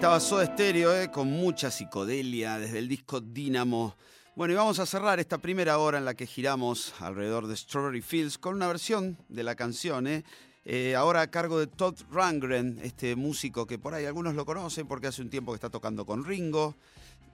[0.00, 3.96] Estaba Soda Stereo, eh, con mucha psicodelia desde el disco Dynamo.
[4.34, 8.00] Bueno, y vamos a cerrar esta primera hora en la que giramos alrededor de Strawberry
[8.00, 10.24] Fields con una versión de la canción, eh,
[10.64, 14.88] eh, ahora a cargo de Todd Rangren, este músico que por ahí algunos lo conocen
[14.88, 16.76] porque hace un tiempo que está tocando con Ringo,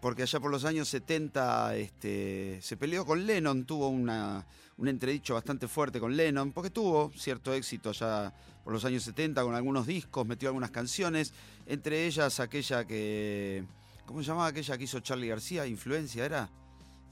[0.01, 4.45] porque allá por los años 70 este, se peleó con Lennon, tuvo una,
[4.79, 9.43] un entredicho bastante fuerte con Lennon, porque tuvo cierto éxito ya por los años 70
[9.43, 11.33] con algunos discos, metió algunas canciones,
[11.67, 13.65] entre ellas aquella que...
[14.05, 15.67] ¿Cómo se llamaba aquella que hizo Charlie García?
[15.67, 16.49] ¿Influencia era?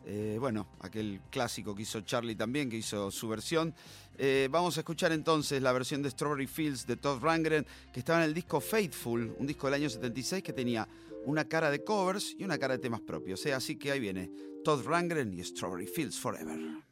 [0.07, 3.75] Eh, bueno, aquel clásico que hizo Charlie también, que hizo su versión.
[4.17, 8.21] Eh, vamos a escuchar entonces la versión de Strawberry Fields de Todd Rangren, que estaba
[8.21, 10.87] en el disco Faithful, un disco del año 76 que tenía
[11.25, 13.45] una cara de covers y una cara de temas propios.
[13.47, 13.55] ¿eh?
[13.55, 14.31] Así que ahí viene
[14.63, 16.84] Todd Rangren y Strawberry Fields Forever.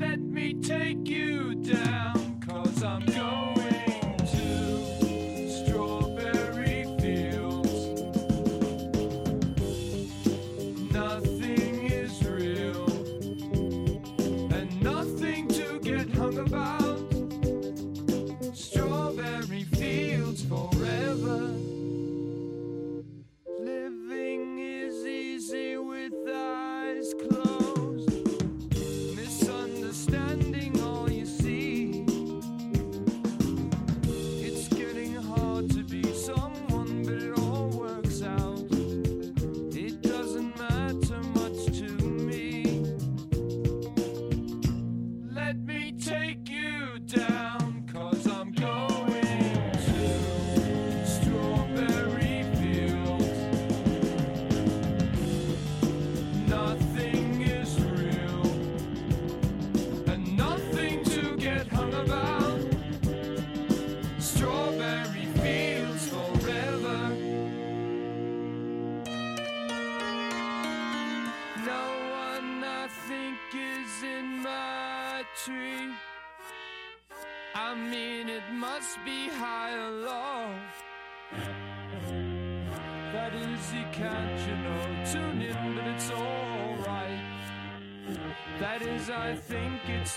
[0.00, 2.17] Let me take you down,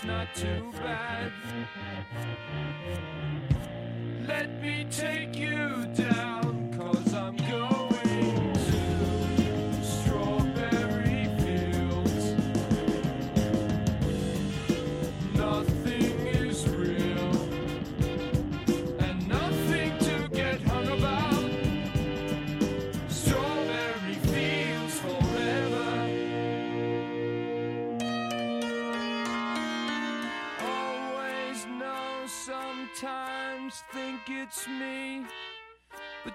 [0.04, 1.32] not too bad.
[4.26, 6.21] Let me take you down,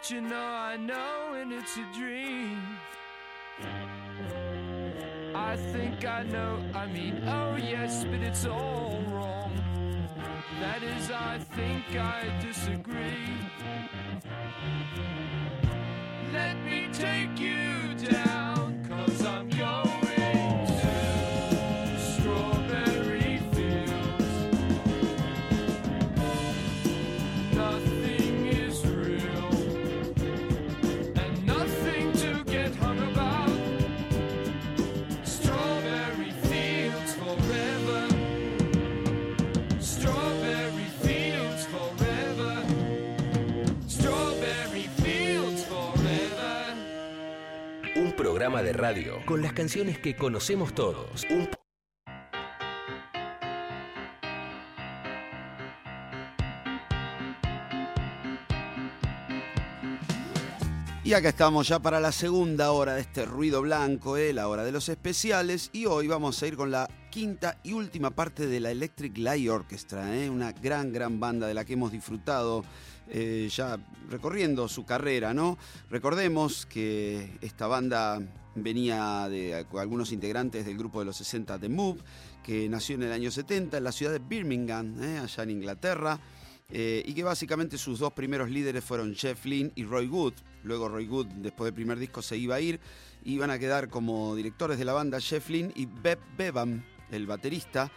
[0.09, 2.61] You know, I know, and it's a dream.
[5.35, 9.51] I think I know, I mean, oh yes, but it's all wrong.
[10.61, 13.35] That is, I think I disagree.
[16.31, 18.46] Let me take you down,
[48.47, 51.25] de radio con las canciones que conocemos todos.
[61.03, 64.63] Y acá estamos ya para la segunda hora de este ruido blanco, eh, la hora
[64.63, 65.69] de los especiales.
[65.73, 69.49] Y hoy vamos a ir con la quinta y última parte de la Electric Light
[69.49, 72.63] Orchestra, eh, una gran, gran banda de la que hemos disfrutado
[73.09, 73.77] eh, ya
[74.09, 75.57] recorriendo su carrera, ¿no?
[75.89, 78.21] Recordemos que esta banda
[78.55, 81.99] venía de algunos integrantes del grupo de los 60 The Move,
[82.43, 86.19] que nació en el año 70 en la ciudad de Birmingham, eh, allá en Inglaterra.
[86.69, 90.33] eh, y que básicamente sus dos primeros líderes fueron Jeff Lynne y Roy Wood.
[90.63, 92.81] Luego Roy Wood, después del primer disco, se iba a ir.
[93.23, 97.89] Iban a quedar como directores de la banda Jeff Lynne y Beb Bevan, el baterista.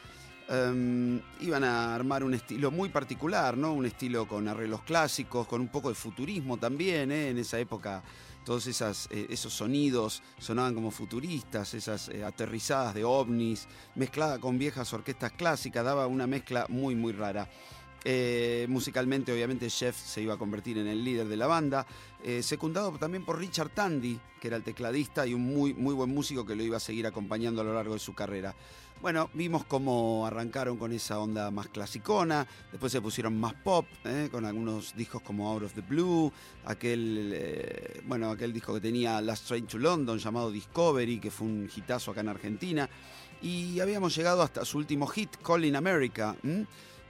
[0.53, 3.72] Em, iban a armar un estilo muy particular, ¿no?
[3.72, 7.28] Un estilo con arreglos clásicos, con un poco de futurismo también, ¿eh?
[7.28, 8.03] En esa época
[8.44, 14.92] todos eh, esos sonidos sonaban como futuristas, esas eh, aterrizadas de ovnis, mezclada con viejas
[14.92, 17.48] orquestas clásicas, daba una mezcla muy, muy rara.
[18.66, 21.86] Musicalmente, obviamente, Jeff se iba a convertir en el líder de la banda,
[22.40, 26.46] secundado también por Richard Tandy, que era el tecladista y un muy, muy buen músico
[26.46, 28.55] que lo iba a seguir acompañando a lo largo de su carrera.
[29.01, 34.28] Bueno, vimos cómo arrancaron con esa onda más clasicona, después se pusieron más pop, ¿eh?
[34.30, 36.30] con algunos discos como Out of the Blue,
[36.66, 41.46] aquel, eh, bueno, aquel disco que tenía Last Train to London llamado Discovery, que fue
[41.46, 42.90] un hitazo acá en Argentina,
[43.40, 46.36] y habíamos llegado hasta su último hit, Calling America,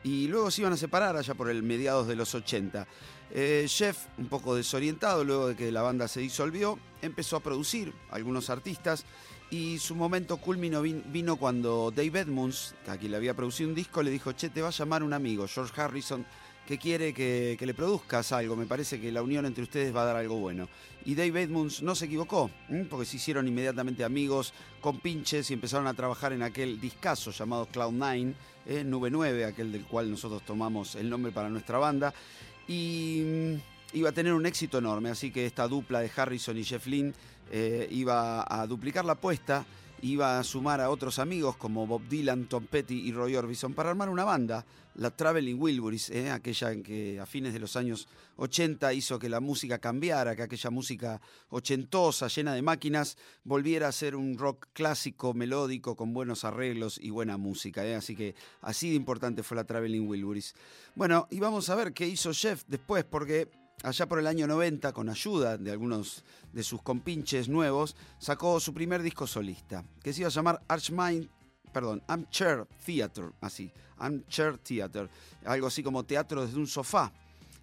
[0.04, 2.86] y luego se iban a separar allá por el mediados de los 80.
[3.32, 7.92] Eh, Jeff, un poco desorientado luego de que la banda se disolvió, empezó a producir
[8.10, 9.04] algunos artistas
[9.50, 13.74] y su momento culmino vin- vino cuando Dave Edmunds, a quien le había producido un
[13.74, 16.24] disco, le dijo, che, te va a llamar un amigo, George Harrison,
[16.66, 20.02] que quiere que, que le produzcas algo, me parece que la unión entre ustedes va
[20.02, 20.68] a dar algo bueno.
[21.04, 22.48] Y Dave Edmunds no se equivocó,
[22.88, 27.66] porque se hicieron inmediatamente amigos con pinches y empezaron a trabajar en aquel discazo llamado
[27.72, 28.34] Cloud9,
[28.66, 32.14] eh, Nube 9, aquel del cual nosotros tomamos el nombre para nuestra banda.
[32.68, 36.62] Y mm, iba a tener un éxito enorme, así que esta dupla de Harrison y
[36.62, 37.14] Jeff Lynne
[37.50, 39.64] eh, iba a duplicar la apuesta,
[40.02, 43.90] iba a sumar a otros amigos como Bob Dylan, Tom Petty y Roy Orbison para
[43.90, 48.08] armar una banda, la Traveling Wilburys, eh, aquella en que a fines de los años
[48.36, 51.20] 80 hizo que la música cambiara, que aquella música
[51.50, 57.10] ochentosa, llena de máquinas, volviera a ser un rock clásico, melódico, con buenos arreglos y
[57.10, 57.84] buena música.
[57.86, 60.54] eh, Así que así de importante fue la Traveling Wilburys.
[60.94, 63.48] Bueno, y vamos a ver qué hizo Jeff después, porque
[63.82, 68.74] allá por el año 90, con ayuda de algunos de sus compinches nuevos, sacó su
[68.74, 71.28] primer disco solista, que se iba a llamar Archmind,
[71.72, 75.08] perdón, Armchair Theater, así, Armchair Theater,
[75.44, 77.12] algo así como teatro desde un sofá.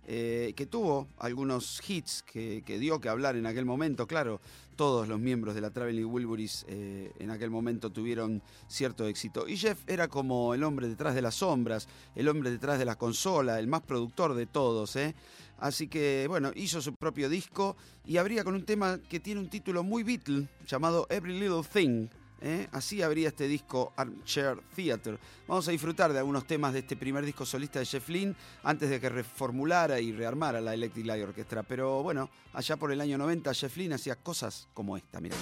[0.09, 4.39] eh, que tuvo algunos hits que, que dio que hablar en aquel momento, claro,
[4.77, 9.49] todos los miembros de la Traveling Wilburys eh, en aquel momento tuvieron cierto éxito.
[9.49, 12.95] Y Jeff era como el hombre detrás de las sombras, el hombre detrás de la
[12.95, 15.13] consola, el más productor de todos, ¿eh?
[15.59, 19.49] Así que, bueno, hizo su propio disco y abría con un tema que tiene un
[19.49, 22.07] título muy Beatle llamado Every Little Thing.
[22.41, 22.67] ¿eh?
[22.71, 25.19] Así abría este disco Armchair Theater.
[25.47, 28.89] Vamos a disfrutar de algunos temas de este primer disco solista de Jeff Lynne antes
[28.89, 31.63] de que reformulara y rearmara la Electric Light Orchestra.
[31.63, 35.35] Pero bueno, allá por el año 90 Jeff Lynne hacía cosas como esta, mira.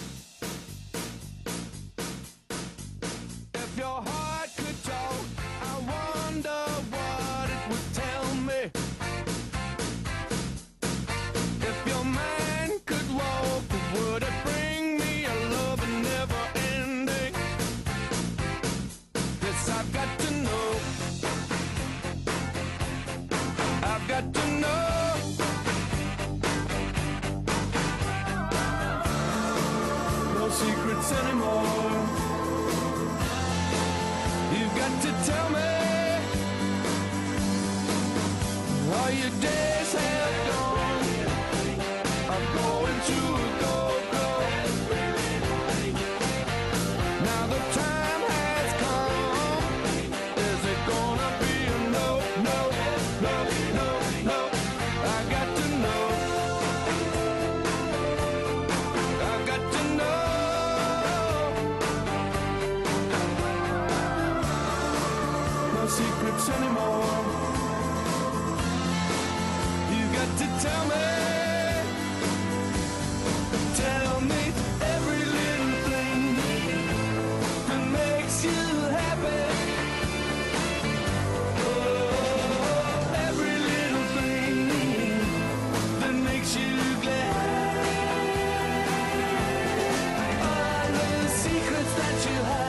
[92.25, 92.64] You hide.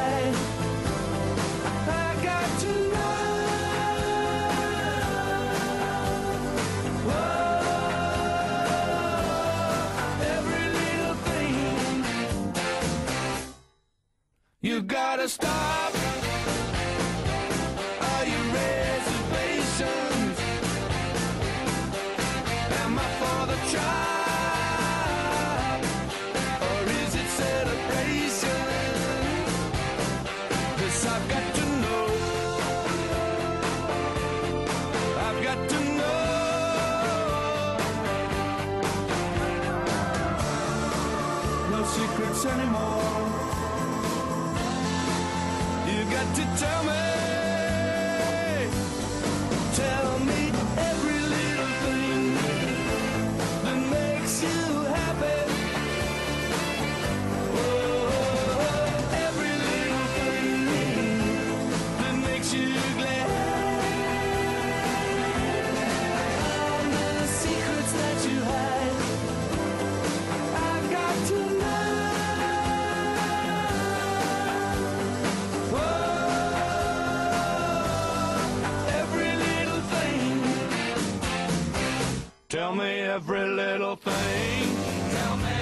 [82.67, 84.67] Tell me every little thing.
[85.15, 85.57] Tell me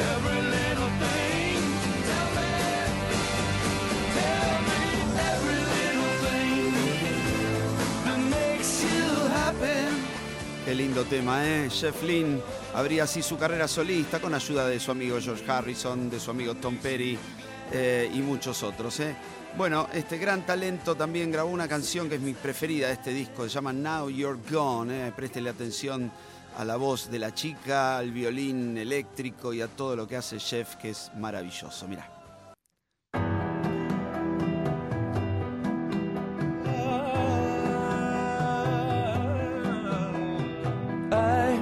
[0.00, 1.60] every little thing.
[2.08, 2.48] Tell me,
[4.16, 4.80] tell me
[5.20, 6.72] every little thing
[8.06, 9.80] that makes you happy.
[10.64, 11.68] Qué lindo tema, ¿eh?
[11.68, 12.40] Jeff Lynne
[12.74, 16.54] abría así su carrera solista con ayuda de su amigo George Harrison, de su amigo
[16.54, 17.18] Tom Petty
[17.70, 19.14] eh, y muchos otros, ¿eh?
[19.56, 23.44] Bueno, este gran talento también grabó una canción que es mi preferida de este disco,
[23.44, 25.12] se llama Now You're Gone, ¿eh?
[25.14, 26.10] Préstele atención
[26.58, 30.40] a la voz de la chica, al violín eléctrico y a todo lo que hace
[30.40, 31.86] Jeff, que es maravilloso.
[31.86, 32.10] Mira.
[41.12, 41.60] I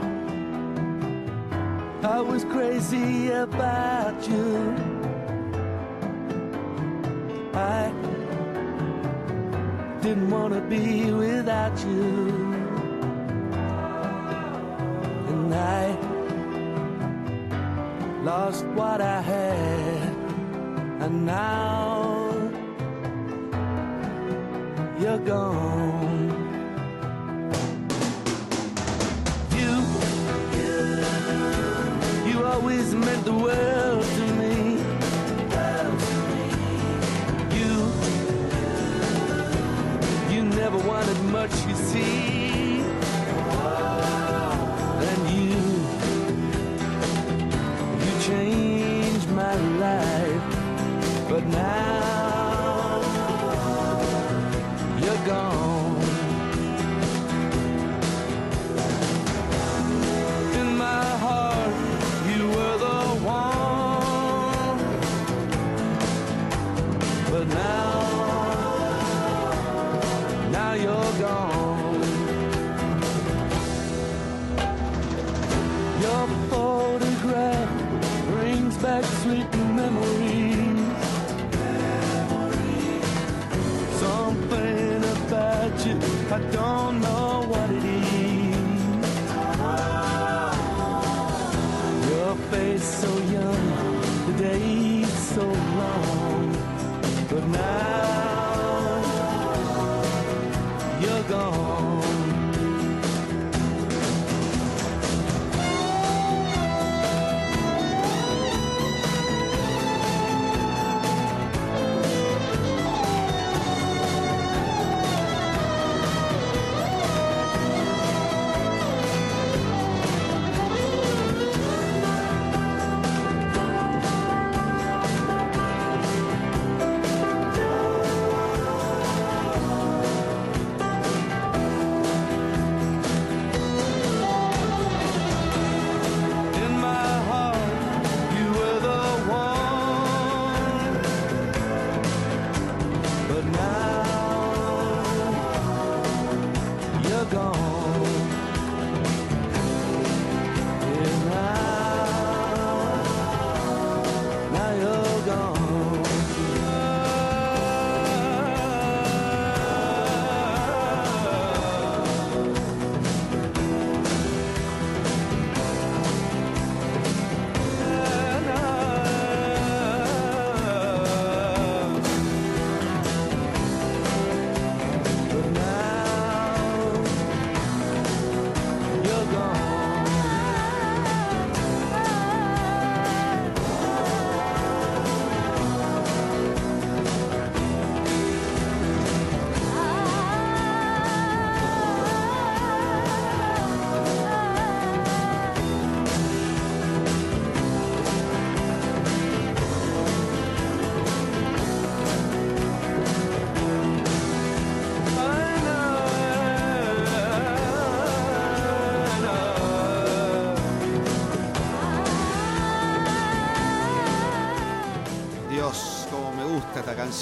[2.02, 4.91] I was crazy about you.
[7.54, 7.92] I
[10.00, 12.28] didn't want to be without you.
[15.28, 15.96] And I
[18.22, 20.12] lost what I had.
[21.02, 22.32] And now
[24.98, 26.30] you're gone.
[29.58, 29.72] You,
[32.30, 34.01] you always meant the world
[40.62, 42.78] never wanted much, you see.
[45.10, 45.58] And you,
[48.04, 49.56] you changed my
[49.86, 52.21] life, but now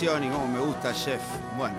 [0.03, 1.21] y cómo me gusta Jeff.
[1.59, 1.77] Bueno,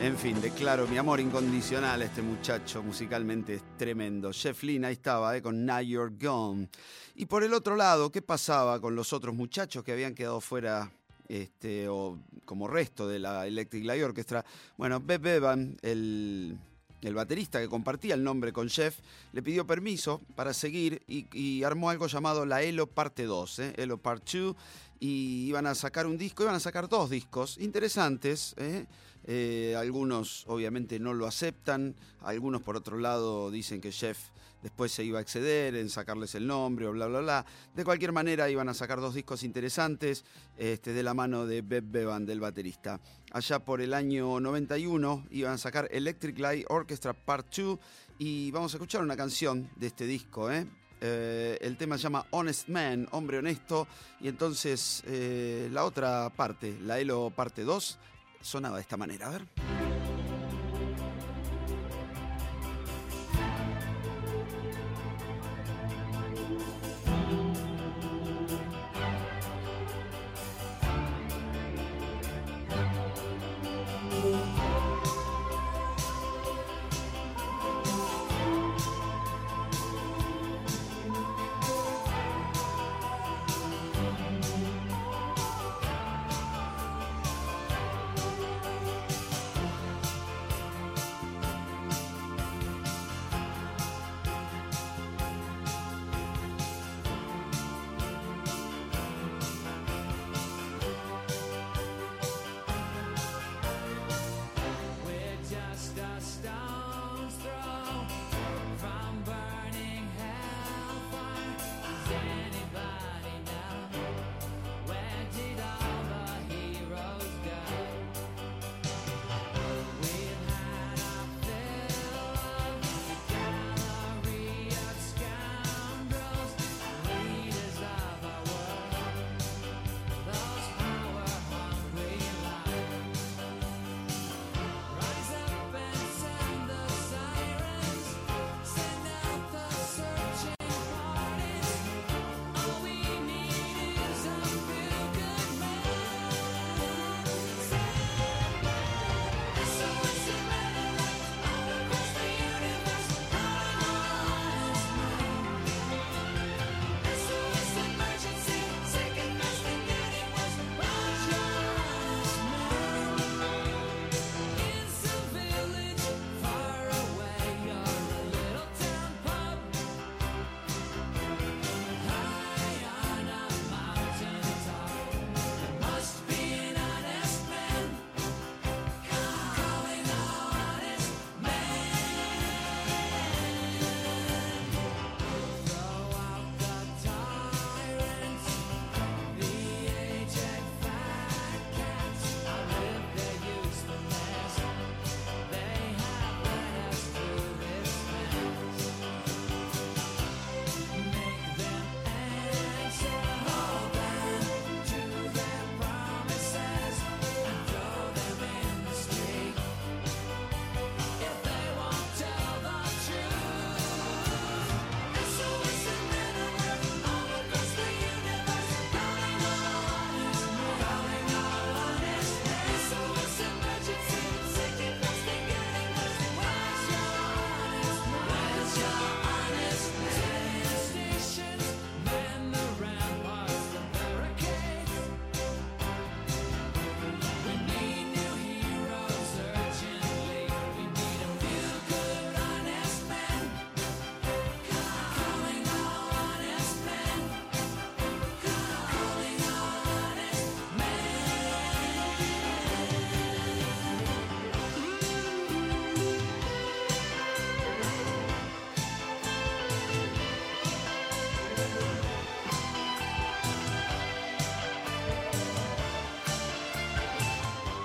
[0.00, 4.32] en fin, declaro mi amor incondicional a este muchacho, musicalmente es tremendo.
[4.32, 6.70] Jeff Lynne, ahí estaba, eh, con Now You're Gone.
[7.14, 10.90] Y por el otro lado, ¿qué pasaba con los otros muchachos que habían quedado fuera
[11.28, 14.42] este, o como resto de la Electric Light Orchestra?
[14.78, 16.56] Bueno, Beb Bevan, el,
[17.02, 18.98] el baterista que compartía el nombre con Jeff,
[19.32, 23.74] le pidió permiso para seguir y, y armó algo llamado la ELO Parte 2, ¿eh?
[23.76, 24.56] ELO Part 2.
[25.02, 28.54] Y iban a sacar un disco, iban a sacar dos discos interesantes.
[28.56, 28.86] ¿eh?
[29.24, 34.28] Eh, algunos obviamente no lo aceptan, algunos por otro lado dicen que Jeff
[34.62, 37.46] después se iba a exceder en sacarles el nombre o bla, bla, bla.
[37.74, 40.24] De cualquier manera iban a sacar dos discos interesantes
[40.56, 43.00] este, de la mano de Beb Bevan, del baterista.
[43.32, 47.76] Allá por el año 91 iban a sacar Electric Light Orchestra Part 2
[48.20, 50.64] y vamos a escuchar una canción de este disco, ¿eh?
[51.04, 53.88] Eh, el tema se llama Honest Man, hombre honesto,
[54.20, 57.98] y entonces eh, la otra parte, la ELO parte 2,
[58.40, 59.81] sonaba de esta manera, a ver.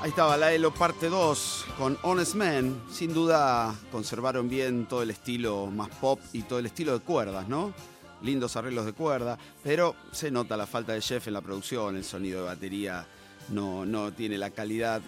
[0.08, 2.82] Estaba la ELO parte 2 con Honest Man.
[2.90, 7.50] Sin duda conservaron bien todo el estilo más pop y todo el estilo de cuerdas,
[7.50, 7.74] ¿no?
[8.22, 12.06] Lindos arreglos de cuerda, pero se nota la falta de Jeff en la producción, el
[12.06, 13.06] sonido de batería
[13.50, 15.02] no, no tiene la calidad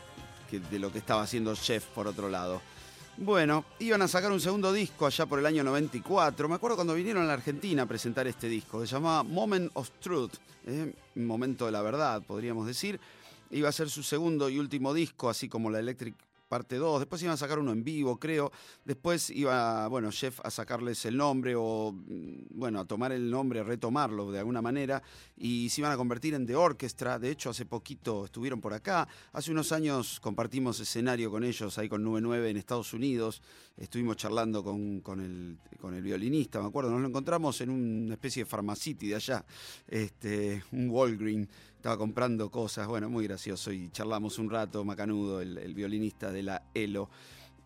[0.51, 2.61] de lo que estaba haciendo Jeff por otro lado.
[3.15, 6.49] Bueno, iban a sacar un segundo disco allá por el año 94.
[6.49, 8.85] Me acuerdo cuando vinieron a la Argentina a presentar este disco.
[8.85, 10.33] Se llamaba Moment of Truth,
[10.67, 10.93] ¿eh?
[11.15, 12.99] momento de la verdad, podríamos decir.
[13.51, 16.15] Iba a ser su segundo y último disco, así como la Electric
[16.49, 16.99] parte 2.
[16.99, 18.51] Después iban a sacar uno en vivo, creo.
[18.83, 23.63] Después iba, bueno, Jeff a sacarles el nombre o, mm, bueno, a tomar el nombre,
[23.63, 25.01] retomarlo de alguna manera.
[25.37, 27.19] Y se iban a convertir en The Orchestra.
[27.19, 29.07] De hecho, hace poquito estuvieron por acá.
[29.31, 33.41] Hace unos años compartimos escenario con ellos, ahí con 99 en Estados Unidos.
[33.77, 36.89] Estuvimos charlando con, con el, con el violinista, me acuerdo.
[36.91, 39.45] Nos lo encontramos en una especie de Pharmacity de allá,
[39.87, 41.47] este, un Walgreen.
[41.79, 46.43] Estaba comprando cosas, bueno, muy gracioso y charlamos un rato, Macanudo, el, el violinista de
[46.43, 47.09] la ELO.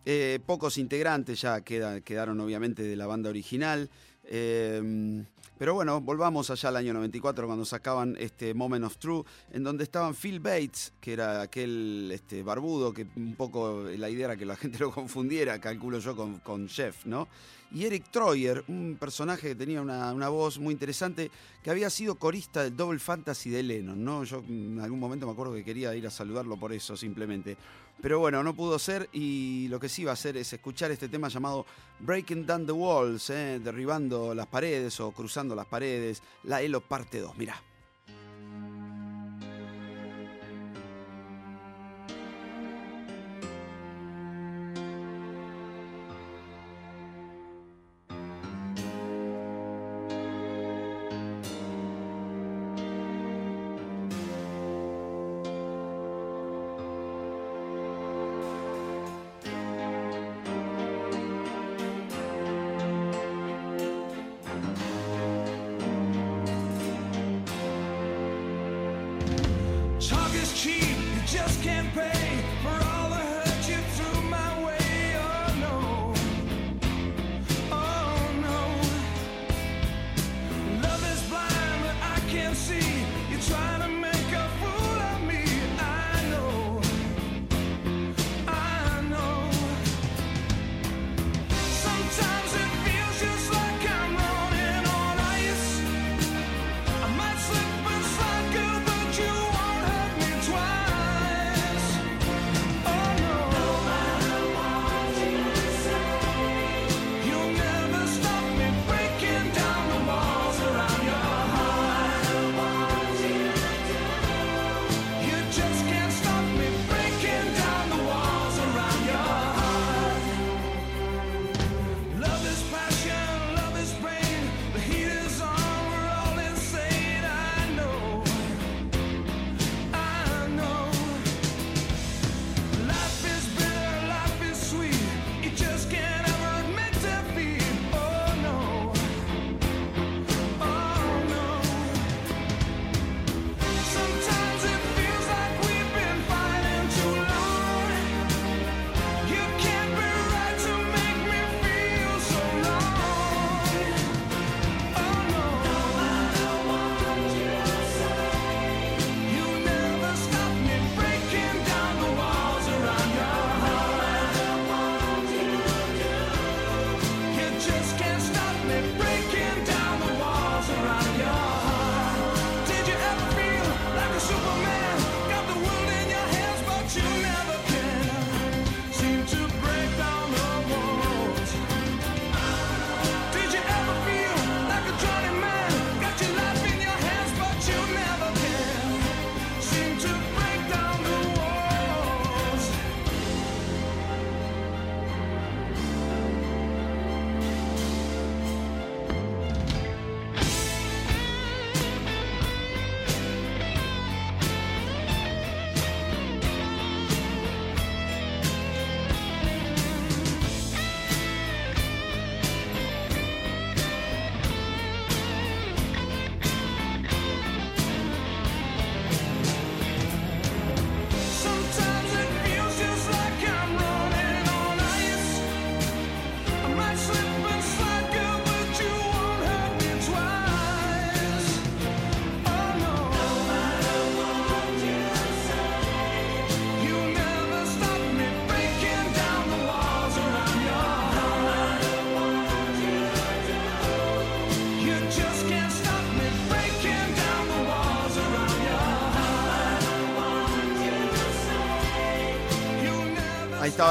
[0.06, 3.90] Eh, pocos integrantes ya queda- quedaron obviamente de la banda original.
[4.24, 5.24] eh,
[5.58, 9.22] pero bueno, volvamos allá al año 94 cuando sacaban este Moment of True,
[9.52, 14.26] en donde estaban Phil Bates, que era aquel este, barbudo, que un poco la idea
[14.26, 17.28] era que la gente lo confundiera, calculo yo, con, con Jeff, ¿no?
[17.74, 21.28] Y Eric Troyer, un personaje que tenía una, una voz muy interesante,
[21.60, 24.22] que había sido corista del Double Fantasy de Lennon, ¿no?
[24.22, 27.56] Yo en algún momento me acuerdo que quería ir a saludarlo por eso, simplemente.
[28.00, 31.08] Pero bueno, no pudo ser y lo que sí va a hacer es escuchar este
[31.08, 31.66] tema llamado
[31.98, 33.58] Breaking Down the Walls, ¿eh?
[33.58, 37.60] derribando las paredes o cruzando las paredes, la ELO parte 2, mirá.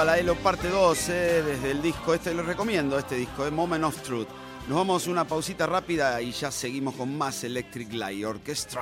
[0.06, 3.86] La ELO parte 2 eh, desde el disco, este lo recomiendo, este disco, eh, Moment
[3.86, 4.28] of Truth.
[4.68, 8.82] Nos vamos a una pausita rápida y ya seguimos con más Electric Light Orchestra.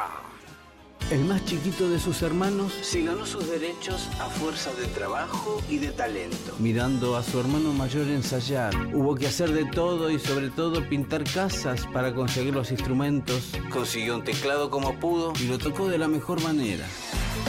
[1.11, 5.77] El más chiquito de sus hermanos se ganó sus derechos a fuerza de trabajo y
[5.77, 6.55] de talento.
[6.57, 11.23] Mirando a su hermano mayor ensayar, hubo que hacer de todo y sobre todo pintar
[11.23, 13.51] casas para conseguir los instrumentos.
[13.71, 16.87] Consiguió un teclado como pudo y lo tocó de la mejor manera.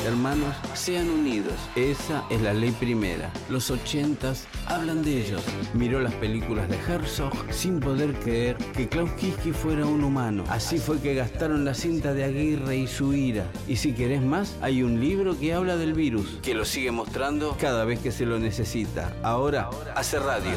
[0.04, 1.54] Hermanos, sean unidos.
[1.76, 3.30] Esa es la ley primera.
[3.48, 5.42] Los ochentas hablan de ellos.
[5.74, 10.44] Miró las películas de Herzog sin poder creer que Klaus Kinski fuera un humano.
[10.48, 13.46] Así fue que gastaron la cinta de Aguirre y su ira.
[13.68, 17.56] Y si querés más, hay un libro que habla del virus, que lo sigue mostrando
[17.60, 19.14] cada vez que se lo necesita.
[19.22, 20.52] Ahora, hace radio.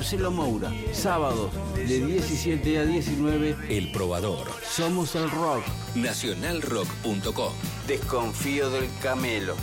[0.00, 4.50] Marcelo Moura, sábados de 17 a 19, El Probador.
[4.66, 5.62] somos el rock.
[5.94, 7.52] Nacionalrock.com.
[7.86, 9.56] Desconfío del camelo.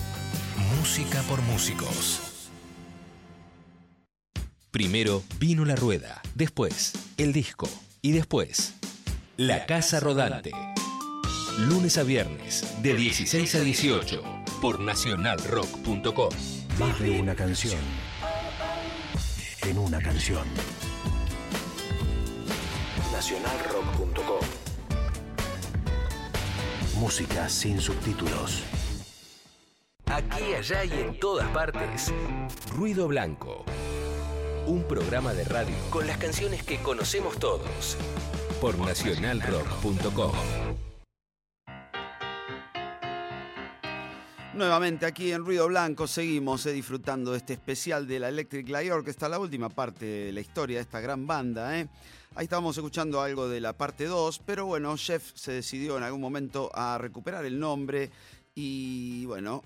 [0.78, 2.52] Música por músicos.
[4.70, 7.68] Primero vino la rueda, después el disco
[8.04, 8.76] y después
[9.38, 10.52] la casa rodante.
[11.68, 14.22] Lunes a viernes de 16 a 18
[14.62, 16.30] por nacionalrock.com.
[16.78, 17.82] Más de una canción.
[19.68, 20.48] En una canción.
[23.12, 24.48] Nacionalrock.com.
[26.96, 28.64] Música sin subtítulos.
[30.06, 32.14] Aquí, allá y en todas partes.
[32.78, 33.66] Ruido Blanco.
[34.68, 37.98] Un programa de radio con las canciones que conocemos todos.
[38.62, 40.87] Por nacionalrock.com.
[44.58, 48.92] Nuevamente aquí en Ruido Blanco seguimos eh, disfrutando de este especial de la Electric Light
[48.92, 51.80] Orchestra, la última parte de la historia de esta gran banda.
[51.80, 51.88] ¿eh?
[52.34, 56.22] Ahí estábamos escuchando algo de la parte 2, pero bueno, Jeff se decidió en algún
[56.22, 58.10] momento a recuperar el nombre
[58.56, 59.62] y bueno,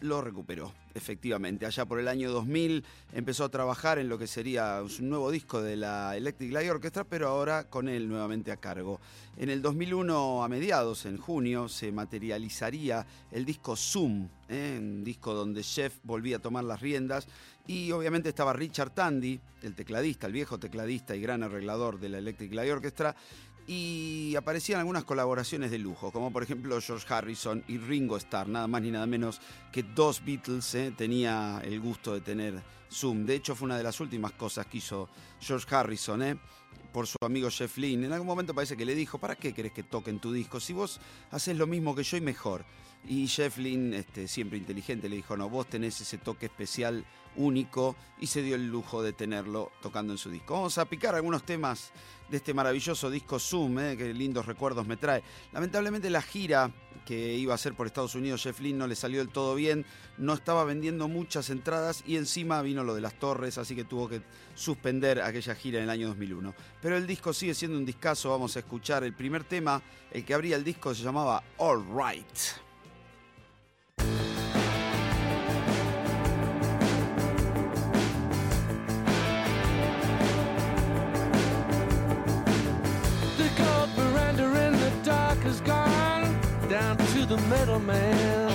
[0.00, 1.66] lo recuperó, efectivamente.
[1.66, 5.62] Allá por el año 2000 empezó a trabajar en lo que sería un nuevo disco
[5.62, 9.00] de la Electric Light Orchestra, pero ahora con él nuevamente a cargo.
[9.36, 14.76] En el 2001, a mediados, en junio, se materializaría el disco Zoom, ¿eh?
[14.78, 17.28] un disco donde Jeff volvía a tomar las riendas
[17.68, 22.18] y obviamente estaba Richard Tandy, el tecladista, el viejo tecladista y gran arreglador de la
[22.18, 23.14] Electric Light Orchestra,
[23.68, 28.66] y aparecían algunas colaboraciones de lujo, como por ejemplo George Harrison y Ringo Starr, nada
[28.66, 33.26] más ni nada menos que dos Beatles eh, tenía el gusto de tener Zoom.
[33.26, 36.38] De hecho, fue una de las últimas cosas que hizo George Harrison, eh,
[36.92, 38.06] por su amigo Jeff Lynne.
[38.06, 40.60] En algún momento parece que le dijo, ¿para qué querés que toquen tu disco?
[40.60, 40.98] Si vos
[41.30, 42.64] haces lo mismo que yo y mejor.
[43.06, 47.04] Y Jeff Lynne, este, siempre inteligente, le dijo, no, vos tenés ese toque especial
[47.38, 50.54] único y se dio el lujo de tenerlo tocando en su disco.
[50.54, 51.92] Vamos a picar algunos temas
[52.28, 55.22] de este maravilloso disco Zoom, eh, que lindos recuerdos me trae.
[55.52, 56.70] Lamentablemente la gira
[57.06, 59.86] que iba a hacer por Estados Unidos Jeff Lynne no le salió del todo bien,
[60.18, 64.10] no estaba vendiendo muchas entradas y encima vino lo de las torres, así que tuvo
[64.10, 64.20] que
[64.54, 66.54] suspender aquella gira en el año 2001.
[66.82, 70.34] Pero el disco sigue siendo un discazo, vamos a escuchar el primer tema, el que
[70.34, 72.68] abría el disco se llamaba All Right.
[87.28, 88.47] The middleman.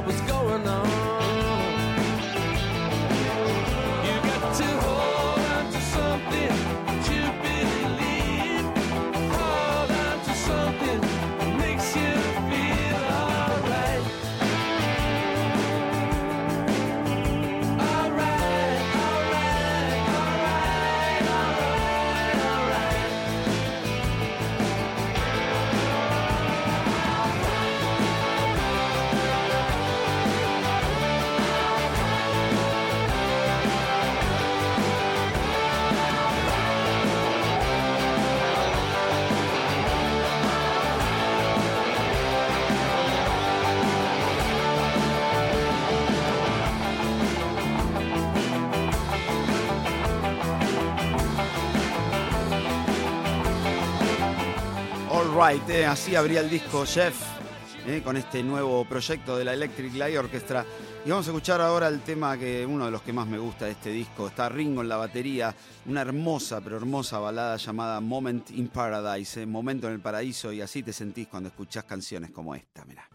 [0.00, 0.27] Was
[55.38, 57.14] Right, eh, así abría el disco Jeff
[57.86, 60.66] eh, con este nuevo proyecto de la Electric Light Orchestra.
[61.06, 63.66] Y vamos a escuchar ahora el tema que uno de los que más me gusta
[63.66, 64.26] de este disco.
[64.26, 65.54] Está Ringo en la batería,
[65.86, 70.60] una hermosa, pero hermosa balada llamada Moment in Paradise, eh, Momento en el Paraíso, y
[70.60, 73.08] así te sentís cuando escuchás canciones como esta, mirá.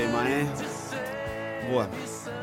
[0.00, 0.46] ¿Eh?
[1.72, 1.90] Bueno,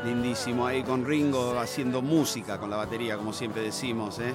[0.04, 4.18] lindísimo ahí con Ringo haciendo música con la batería, como siempre decimos.
[4.18, 4.34] ¿eh?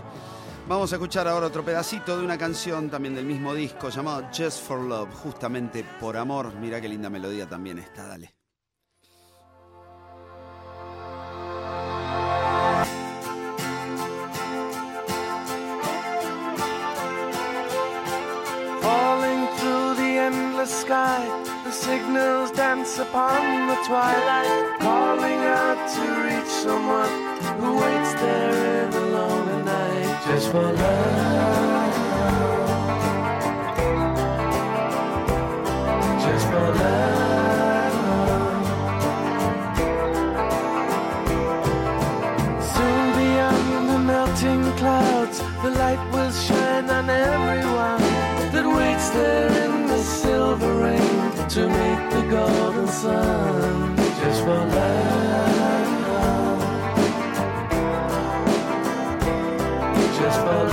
[0.68, 4.66] Vamos a escuchar ahora otro pedacito de una canción también del mismo disco llamado Just
[4.66, 6.54] for Love, justamente por amor.
[6.56, 8.01] Mira qué linda melodía también está,
[21.82, 27.10] signals dance upon the twilight, calling out to reach someone
[27.60, 31.94] who waits there in the lonely night just for love.
[36.24, 37.31] Just for love.
[51.54, 53.98] To meet the golden sun.
[53.98, 55.82] Just for love.
[60.18, 60.71] Just for love.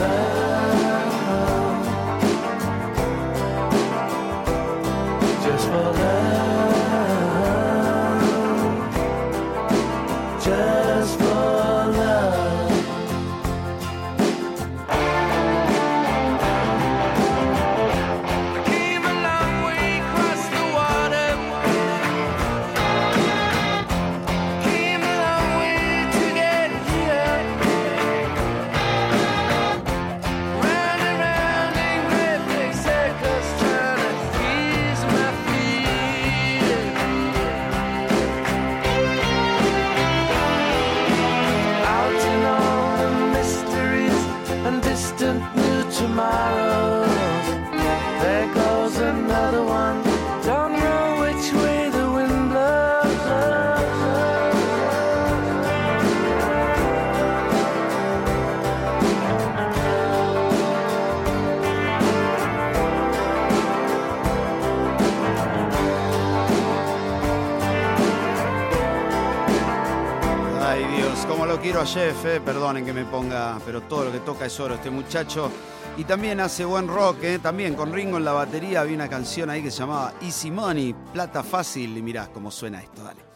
[71.80, 74.90] A Jeff, eh, perdonen que me ponga, pero todo lo que toca es oro este
[74.90, 75.50] muchacho.
[75.96, 79.50] Y también hace buen rock, eh, también con Ringo en la batería había una canción
[79.50, 83.27] ahí que se llamaba Easy Money, Plata Fácil, y mirá cómo suena esto, dale.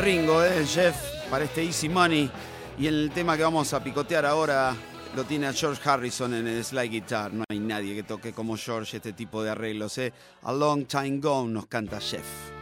[0.00, 0.56] Ringo, ¿eh?
[0.56, 0.96] el chef,
[1.30, 2.30] para este Easy Money.
[2.78, 4.74] Y el tema que vamos a picotear ahora
[5.14, 7.32] lo tiene a George Harrison en el slide guitar.
[7.32, 9.98] No hay nadie que toque como George este tipo de arreglos.
[9.98, 10.12] ¿eh?
[10.42, 12.59] A Long Time Gone nos canta Chef.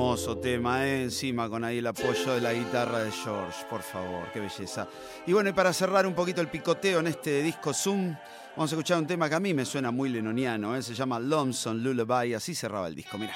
[0.00, 1.02] hermoso tema, ¿eh?
[1.02, 4.88] encima con ahí el apoyo de la guitarra de George, por favor, qué belleza.
[5.26, 8.16] Y bueno, y para cerrar un poquito el picoteo en este disco Zoom,
[8.56, 10.82] vamos a escuchar un tema que a mí me suena muy lenoniano, ¿eh?
[10.82, 13.34] se llama Lomson Lullaby, así cerraba el disco, mira.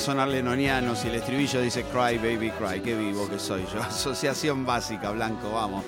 [0.00, 2.80] Sonar lenoniano si el estribillo dice Cry Baby Cry?
[2.80, 3.82] Qué vivo que soy yo.
[3.82, 5.84] Asociación básica, Blanco, vamos.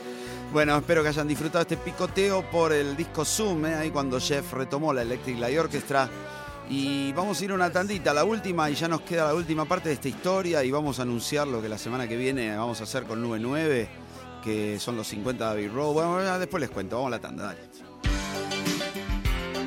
[0.53, 3.75] Bueno, espero que hayan disfrutado este picoteo por el disco Zoom, ¿eh?
[3.75, 6.11] ahí cuando Jeff retomó la Electric Light Orchestra.
[6.69, 9.89] Y vamos a ir una tandita, la última, y ya nos queda la última parte
[9.89, 10.63] de esta historia.
[10.63, 13.41] Y vamos a anunciar lo que la semana que viene vamos a hacer con Nube
[13.41, 13.89] 9,
[14.45, 15.93] que son los 50 de Abbey Road.
[15.95, 17.92] Bueno, después les cuento, vamos a la tanda, dale.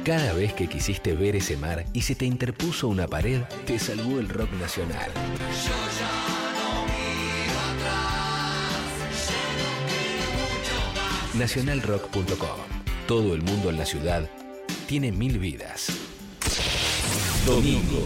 [0.05, 4.19] Cada vez que quisiste ver ese mar y se te interpuso una pared, te salvó
[4.19, 5.09] el rock nacional.
[11.33, 12.27] Nacionalrock.com.
[13.07, 14.29] Todo el mundo en la ciudad
[14.85, 15.87] tiene mil vidas.
[17.47, 18.05] Domingo,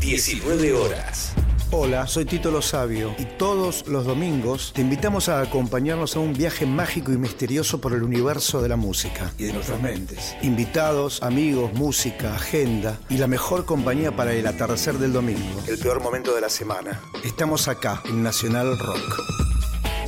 [0.00, 1.32] 19 horas.
[1.72, 6.32] Hola, soy Tito Lo Sabio y todos los domingos te invitamos a acompañarnos a un
[6.32, 10.34] viaje mágico y misterioso por el universo de la música y de nuestras mentes.
[10.42, 16.02] Invitados, amigos, música, agenda y la mejor compañía para el atardecer del domingo, el peor
[16.02, 17.00] momento de la semana.
[17.22, 19.20] Estamos acá en Nacional Rock.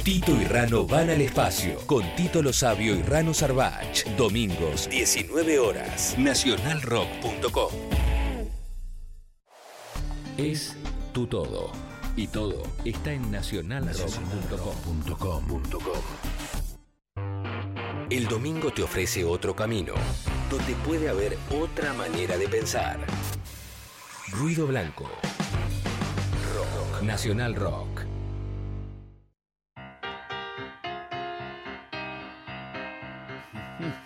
[0.03, 4.05] Tito y Rano van al espacio con Tito Lo Sabio y Rano Sarbach.
[4.17, 6.17] Domingos, 19 horas.
[6.19, 7.71] Nacionalrock.com.
[10.39, 10.75] Es
[11.13, 11.71] tu todo.
[12.17, 15.63] Y todo está en nacionalrock.com.
[18.11, 19.95] El domingo te ofrece otro camino,
[20.51, 22.99] donde puede haber otra manera de pensar.
[24.31, 25.09] Ruido Blanco.
[26.55, 27.03] Rock.
[27.03, 28.03] Nacional Rock.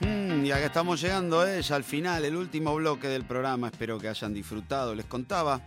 [0.01, 3.69] Mm, Y acá estamos llegando eh, al final, el último bloque del programa.
[3.69, 4.95] Espero que hayan disfrutado.
[4.95, 5.61] Les contaba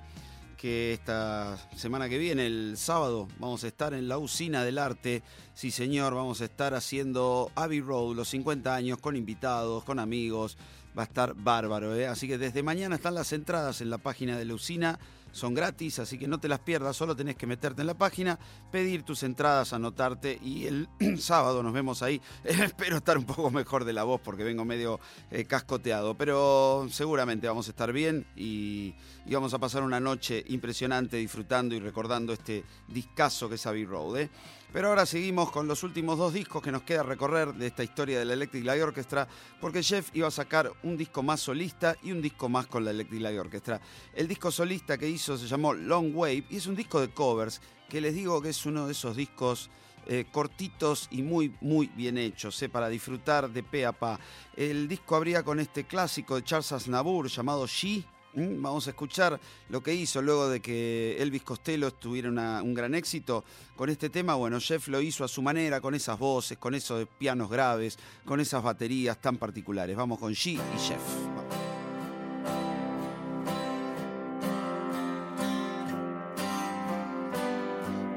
[0.60, 5.23] que esta semana que viene, el sábado, vamos a estar en la usina del arte.
[5.53, 10.57] Sí, señor, vamos a estar haciendo Abbey Road, los 50 años, con invitados, con amigos.
[10.98, 12.07] Va a estar bárbaro, ¿eh?
[12.07, 14.99] Así que desde mañana están las entradas en la página de la usina.
[15.31, 18.39] Son gratis, así que no te las pierdas, solo tenés que meterte en la página,
[18.72, 20.89] pedir tus entradas, anotarte y el
[21.19, 22.22] sábado nos vemos ahí.
[22.43, 24.99] Espero estar un poco mejor de la voz porque vengo medio
[25.31, 28.93] eh, cascoteado, pero seguramente vamos a estar bien y,
[29.31, 34.18] vamos a pasar una noche impresionante disfrutando y recordando este discazo que es Abbey Road.
[34.18, 34.30] ¿eh?
[34.71, 38.19] Pero ahora seguimos con los últimos dos discos que nos queda recorrer de esta historia
[38.19, 39.27] de la Electric Light Orchestra,
[39.59, 42.91] porque Jeff iba a sacar un disco más solista y un disco más con la
[42.91, 43.81] Electric Light Orchestra.
[44.13, 47.61] El disco solista que hizo se llamó Long Wave y es un disco de covers
[47.89, 49.71] que les digo que es uno de esos discos
[50.05, 54.19] eh, cortitos y muy, muy bien hechos, eh, para disfrutar de pe a pa.
[54.55, 58.05] El disco abría con este clásico de Charles Aznavour llamado She.
[58.40, 58.61] ¿Mm?
[58.61, 59.38] Vamos a escuchar
[59.68, 63.44] lo que hizo luego de que Elvis Costello tuviera un gran éxito
[63.76, 64.36] con este tema.
[64.36, 68.40] Bueno, Jeff lo hizo a su manera, con esas voces, con esos pianos graves, con
[68.40, 69.95] esas baterías tan particulares.
[69.98, 71.02] Vamos con She y Jeff.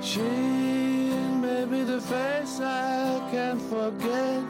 [0.00, 0.52] She
[1.84, 4.44] the face I forget,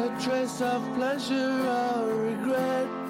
[0.00, 3.09] a trace of pleasure or regret.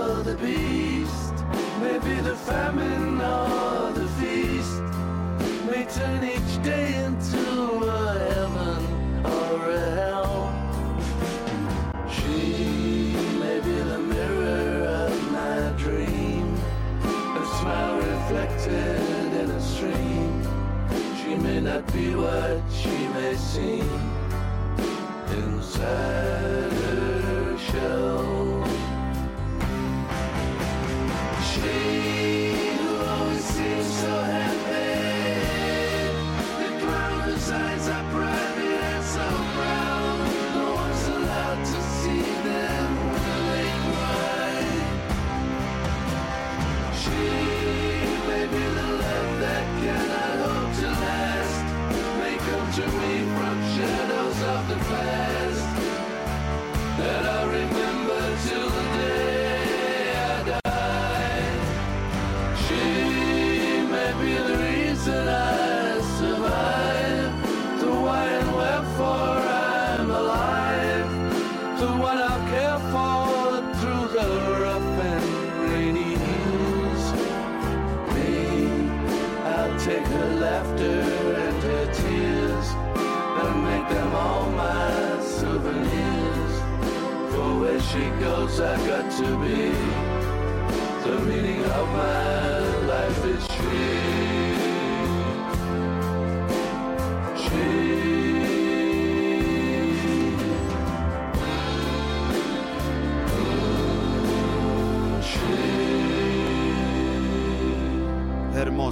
[0.41, 1.33] beast,
[1.79, 4.81] may be the famine or the feast,
[5.69, 7.45] may turn each day into
[7.85, 8.81] a heaven
[9.23, 10.33] or a hell.
[12.09, 16.55] She may be the mirror of my dream,
[17.41, 20.41] a smile reflected in a stream.
[21.21, 23.89] She may not be what she may seem
[25.29, 26.70] inside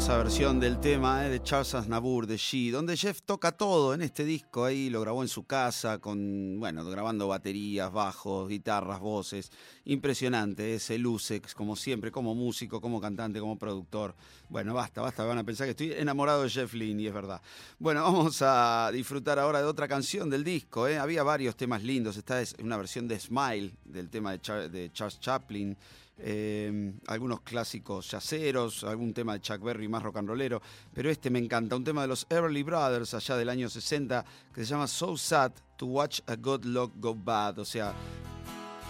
[0.10, 4.02] Hermosa versión del tema eh, de Charles Aznavour de She, donde Jeff toca todo en
[4.02, 4.66] este disco.
[4.66, 9.52] Ahí lo grabó en su casa, con, bueno, grabando baterías, bajos, guitarras, voces.
[9.86, 14.16] Impresionante, eh, se luce como siempre, como músico, como cantante, como productor.
[14.50, 17.40] Bueno, basta, basta, van a pensar que estoy enamorado de Jeff Lynne y es verdad.
[17.78, 20.88] Bueno, vamos a disfrutar ahora de otra canción del disco.
[20.88, 20.98] eh.
[20.98, 22.18] Había varios temas lindos.
[22.18, 25.78] Esta es una versión de Smile del tema de Charles Chaplin.
[26.20, 30.62] Eh, algunos clásicos yaceros, algún tema de Chuck Berry más rock and rollero,
[30.94, 34.62] pero este me encanta, un tema de los Everly Brothers allá del año 60 que
[34.62, 37.94] se llama So Sad to Watch a Good Luck Go Bad, o sea,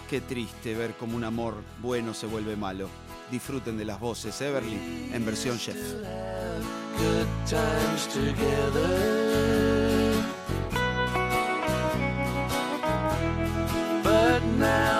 [0.08, 2.88] qué triste ver cómo un amor bueno se vuelve malo.
[3.30, 5.76] Disfruten de las voces Everly en versión chef.
[14.60, 14.99] now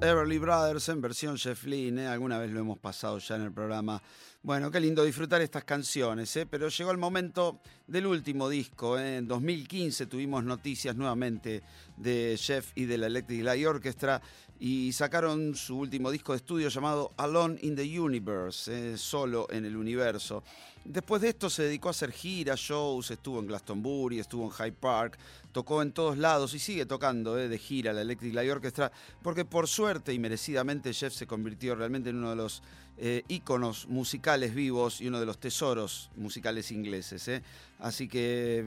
[0.00, 2.06] Everly Brothers en versión Jeff Lynne, ¿eh?
[2.06, 4.00] alguna vez lo hemos pasado ya en el programa.
[4.42, 6.46] Bueno, qué lindo disfrutar estas canciones, ¿eh?
[6.46, 8.96] pero llegó el momento del último disco.
[8.96, 9.16] ¿eh?
[9.16, 11.64] En 2015 tuvimos noticias nuevamente
[11.96, 14.22] de Jeff y de la Electric Light Orchestra
[14.60, 19.76] y sacaron su último disco de estudio llamado Alone in the Universe, solo en el
[19.76, 20.44] universo.
[20.84, 24.72] Después de esto se dedicó a hacer giras, shows, estuvo en Glastonbury, estuvo en Hyde
[24.72, 25.18] Park,
[25.52, 28.92] tocó en todos lados y sigue tocando eh, de gira la Electric Light Orchestra,
[29.22, 32.62] porque por suerte y merecidamente Jeff se convirtió realmente en uno de los
[32.98, 37.28] eh, íconos musicales vivos y uno de los tesoros musicales ingleses.
[37.28, 37.42] eh.
[37.78, 38.64] Así que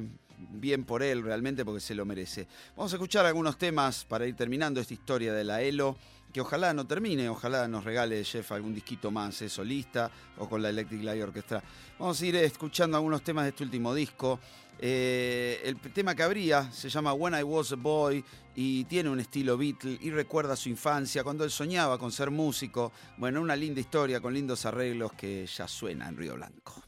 [0.51, 2.47] bien por él realmente porque se lo merece.
[2.75, 5.97] Vamos a escuchar algunos temas para ir terminando esta historia de la ELO
[6.31, 10.61] que ojalá no termine, ojalá nos regale Jeff algún disquito más, eh, solista o con
[10.61, 11.61] la Electric Light Orchestra.
[11.99, 14.39] Vamos a ir eh, escuchando algunos temas de este último disco.
[14.79, 18.23] Eh, el tema que habría se llama When I Was a Boy
[18.55, 22.91] y tiene un estilo Beatle y recuerda su infancia, cuando él soñaba con ser músico.
[23.17, 26.81] Bueno, una linda historia con lindos arreglos que ya suena en Río Blanco.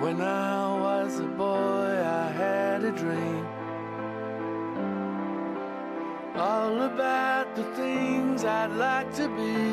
[0.00, 1.90] When I was a boy,
[2.22, 3.46] I had a dream
[6.34, 9.64] all about the things I'd like to be.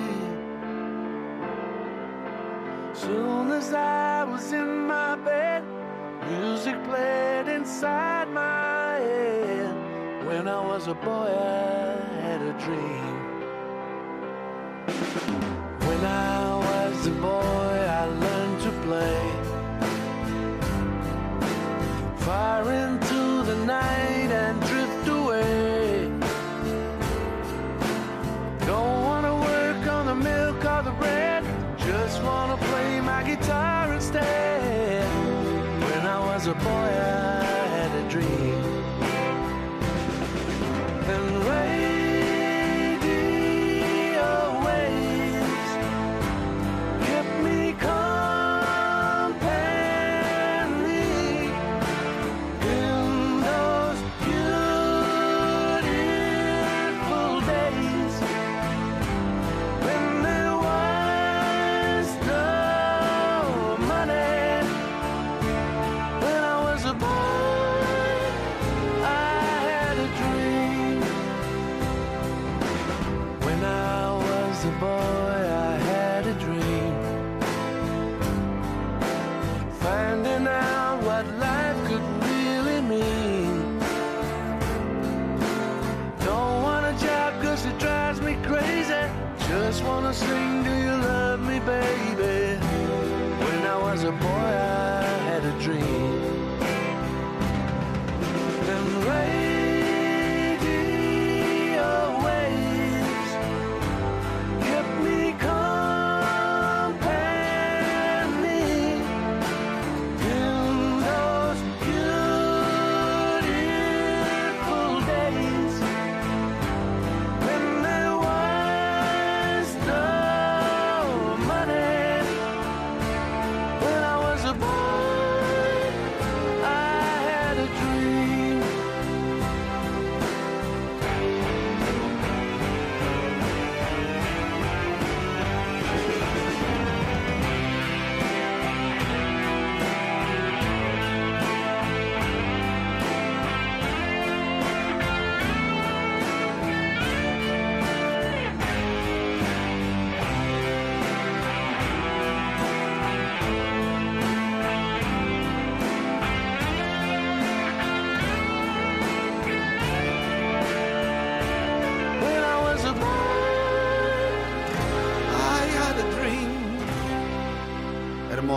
[2.93, 5.63] Soon as I was in my bed,
[6.29, 10.25] music played inside my head.
[10.27, 11.95] When I was a boy, I
[12.25, 13.15] had a dream.
[15.87, 19.40] When I was a boy, I learned to play.
[22.31, 23.20] Far into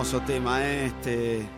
[0.05, 0.85] Hermoso tema ¿eh?
[0.85, 1.49] este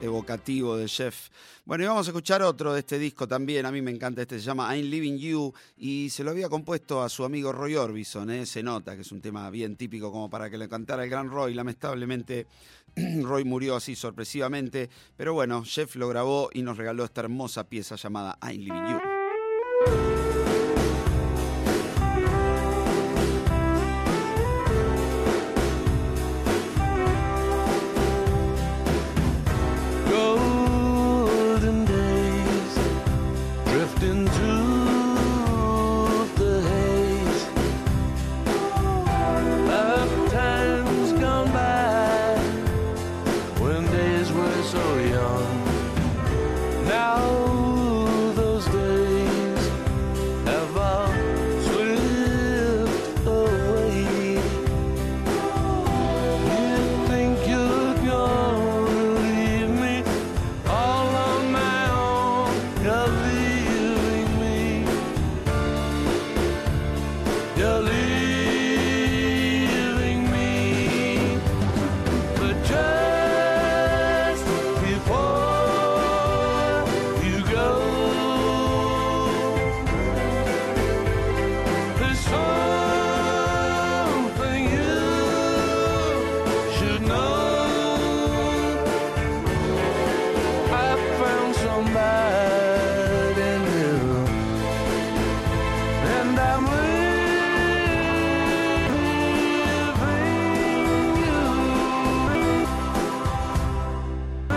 [0.00, 1.28] evocativo de Jeff.
[1.64, 3.66] Bueno, y vamos a escuchar otro de este disco también.
[3.66, 7.04] A mí me encanta este, se llama I'm Living You y se lo había compuesto
[7.04, 8.30] a su amigo Roy Orbison.
[8.30, 8.46] ¿eh?
[8.46, 11.30] Se nota que es un tema bien típico como para que le cantara el gran
[11.30, 11.54] Roy.
[11.54, 12.48] Lamentablemente,
[13.22, 14.90] Roy murió así sorpresivamente.
[15.16, 20.13] Pero bueno, Jeff lo grabó y nos regaló esta hermosa pieza llamada I'm Living You.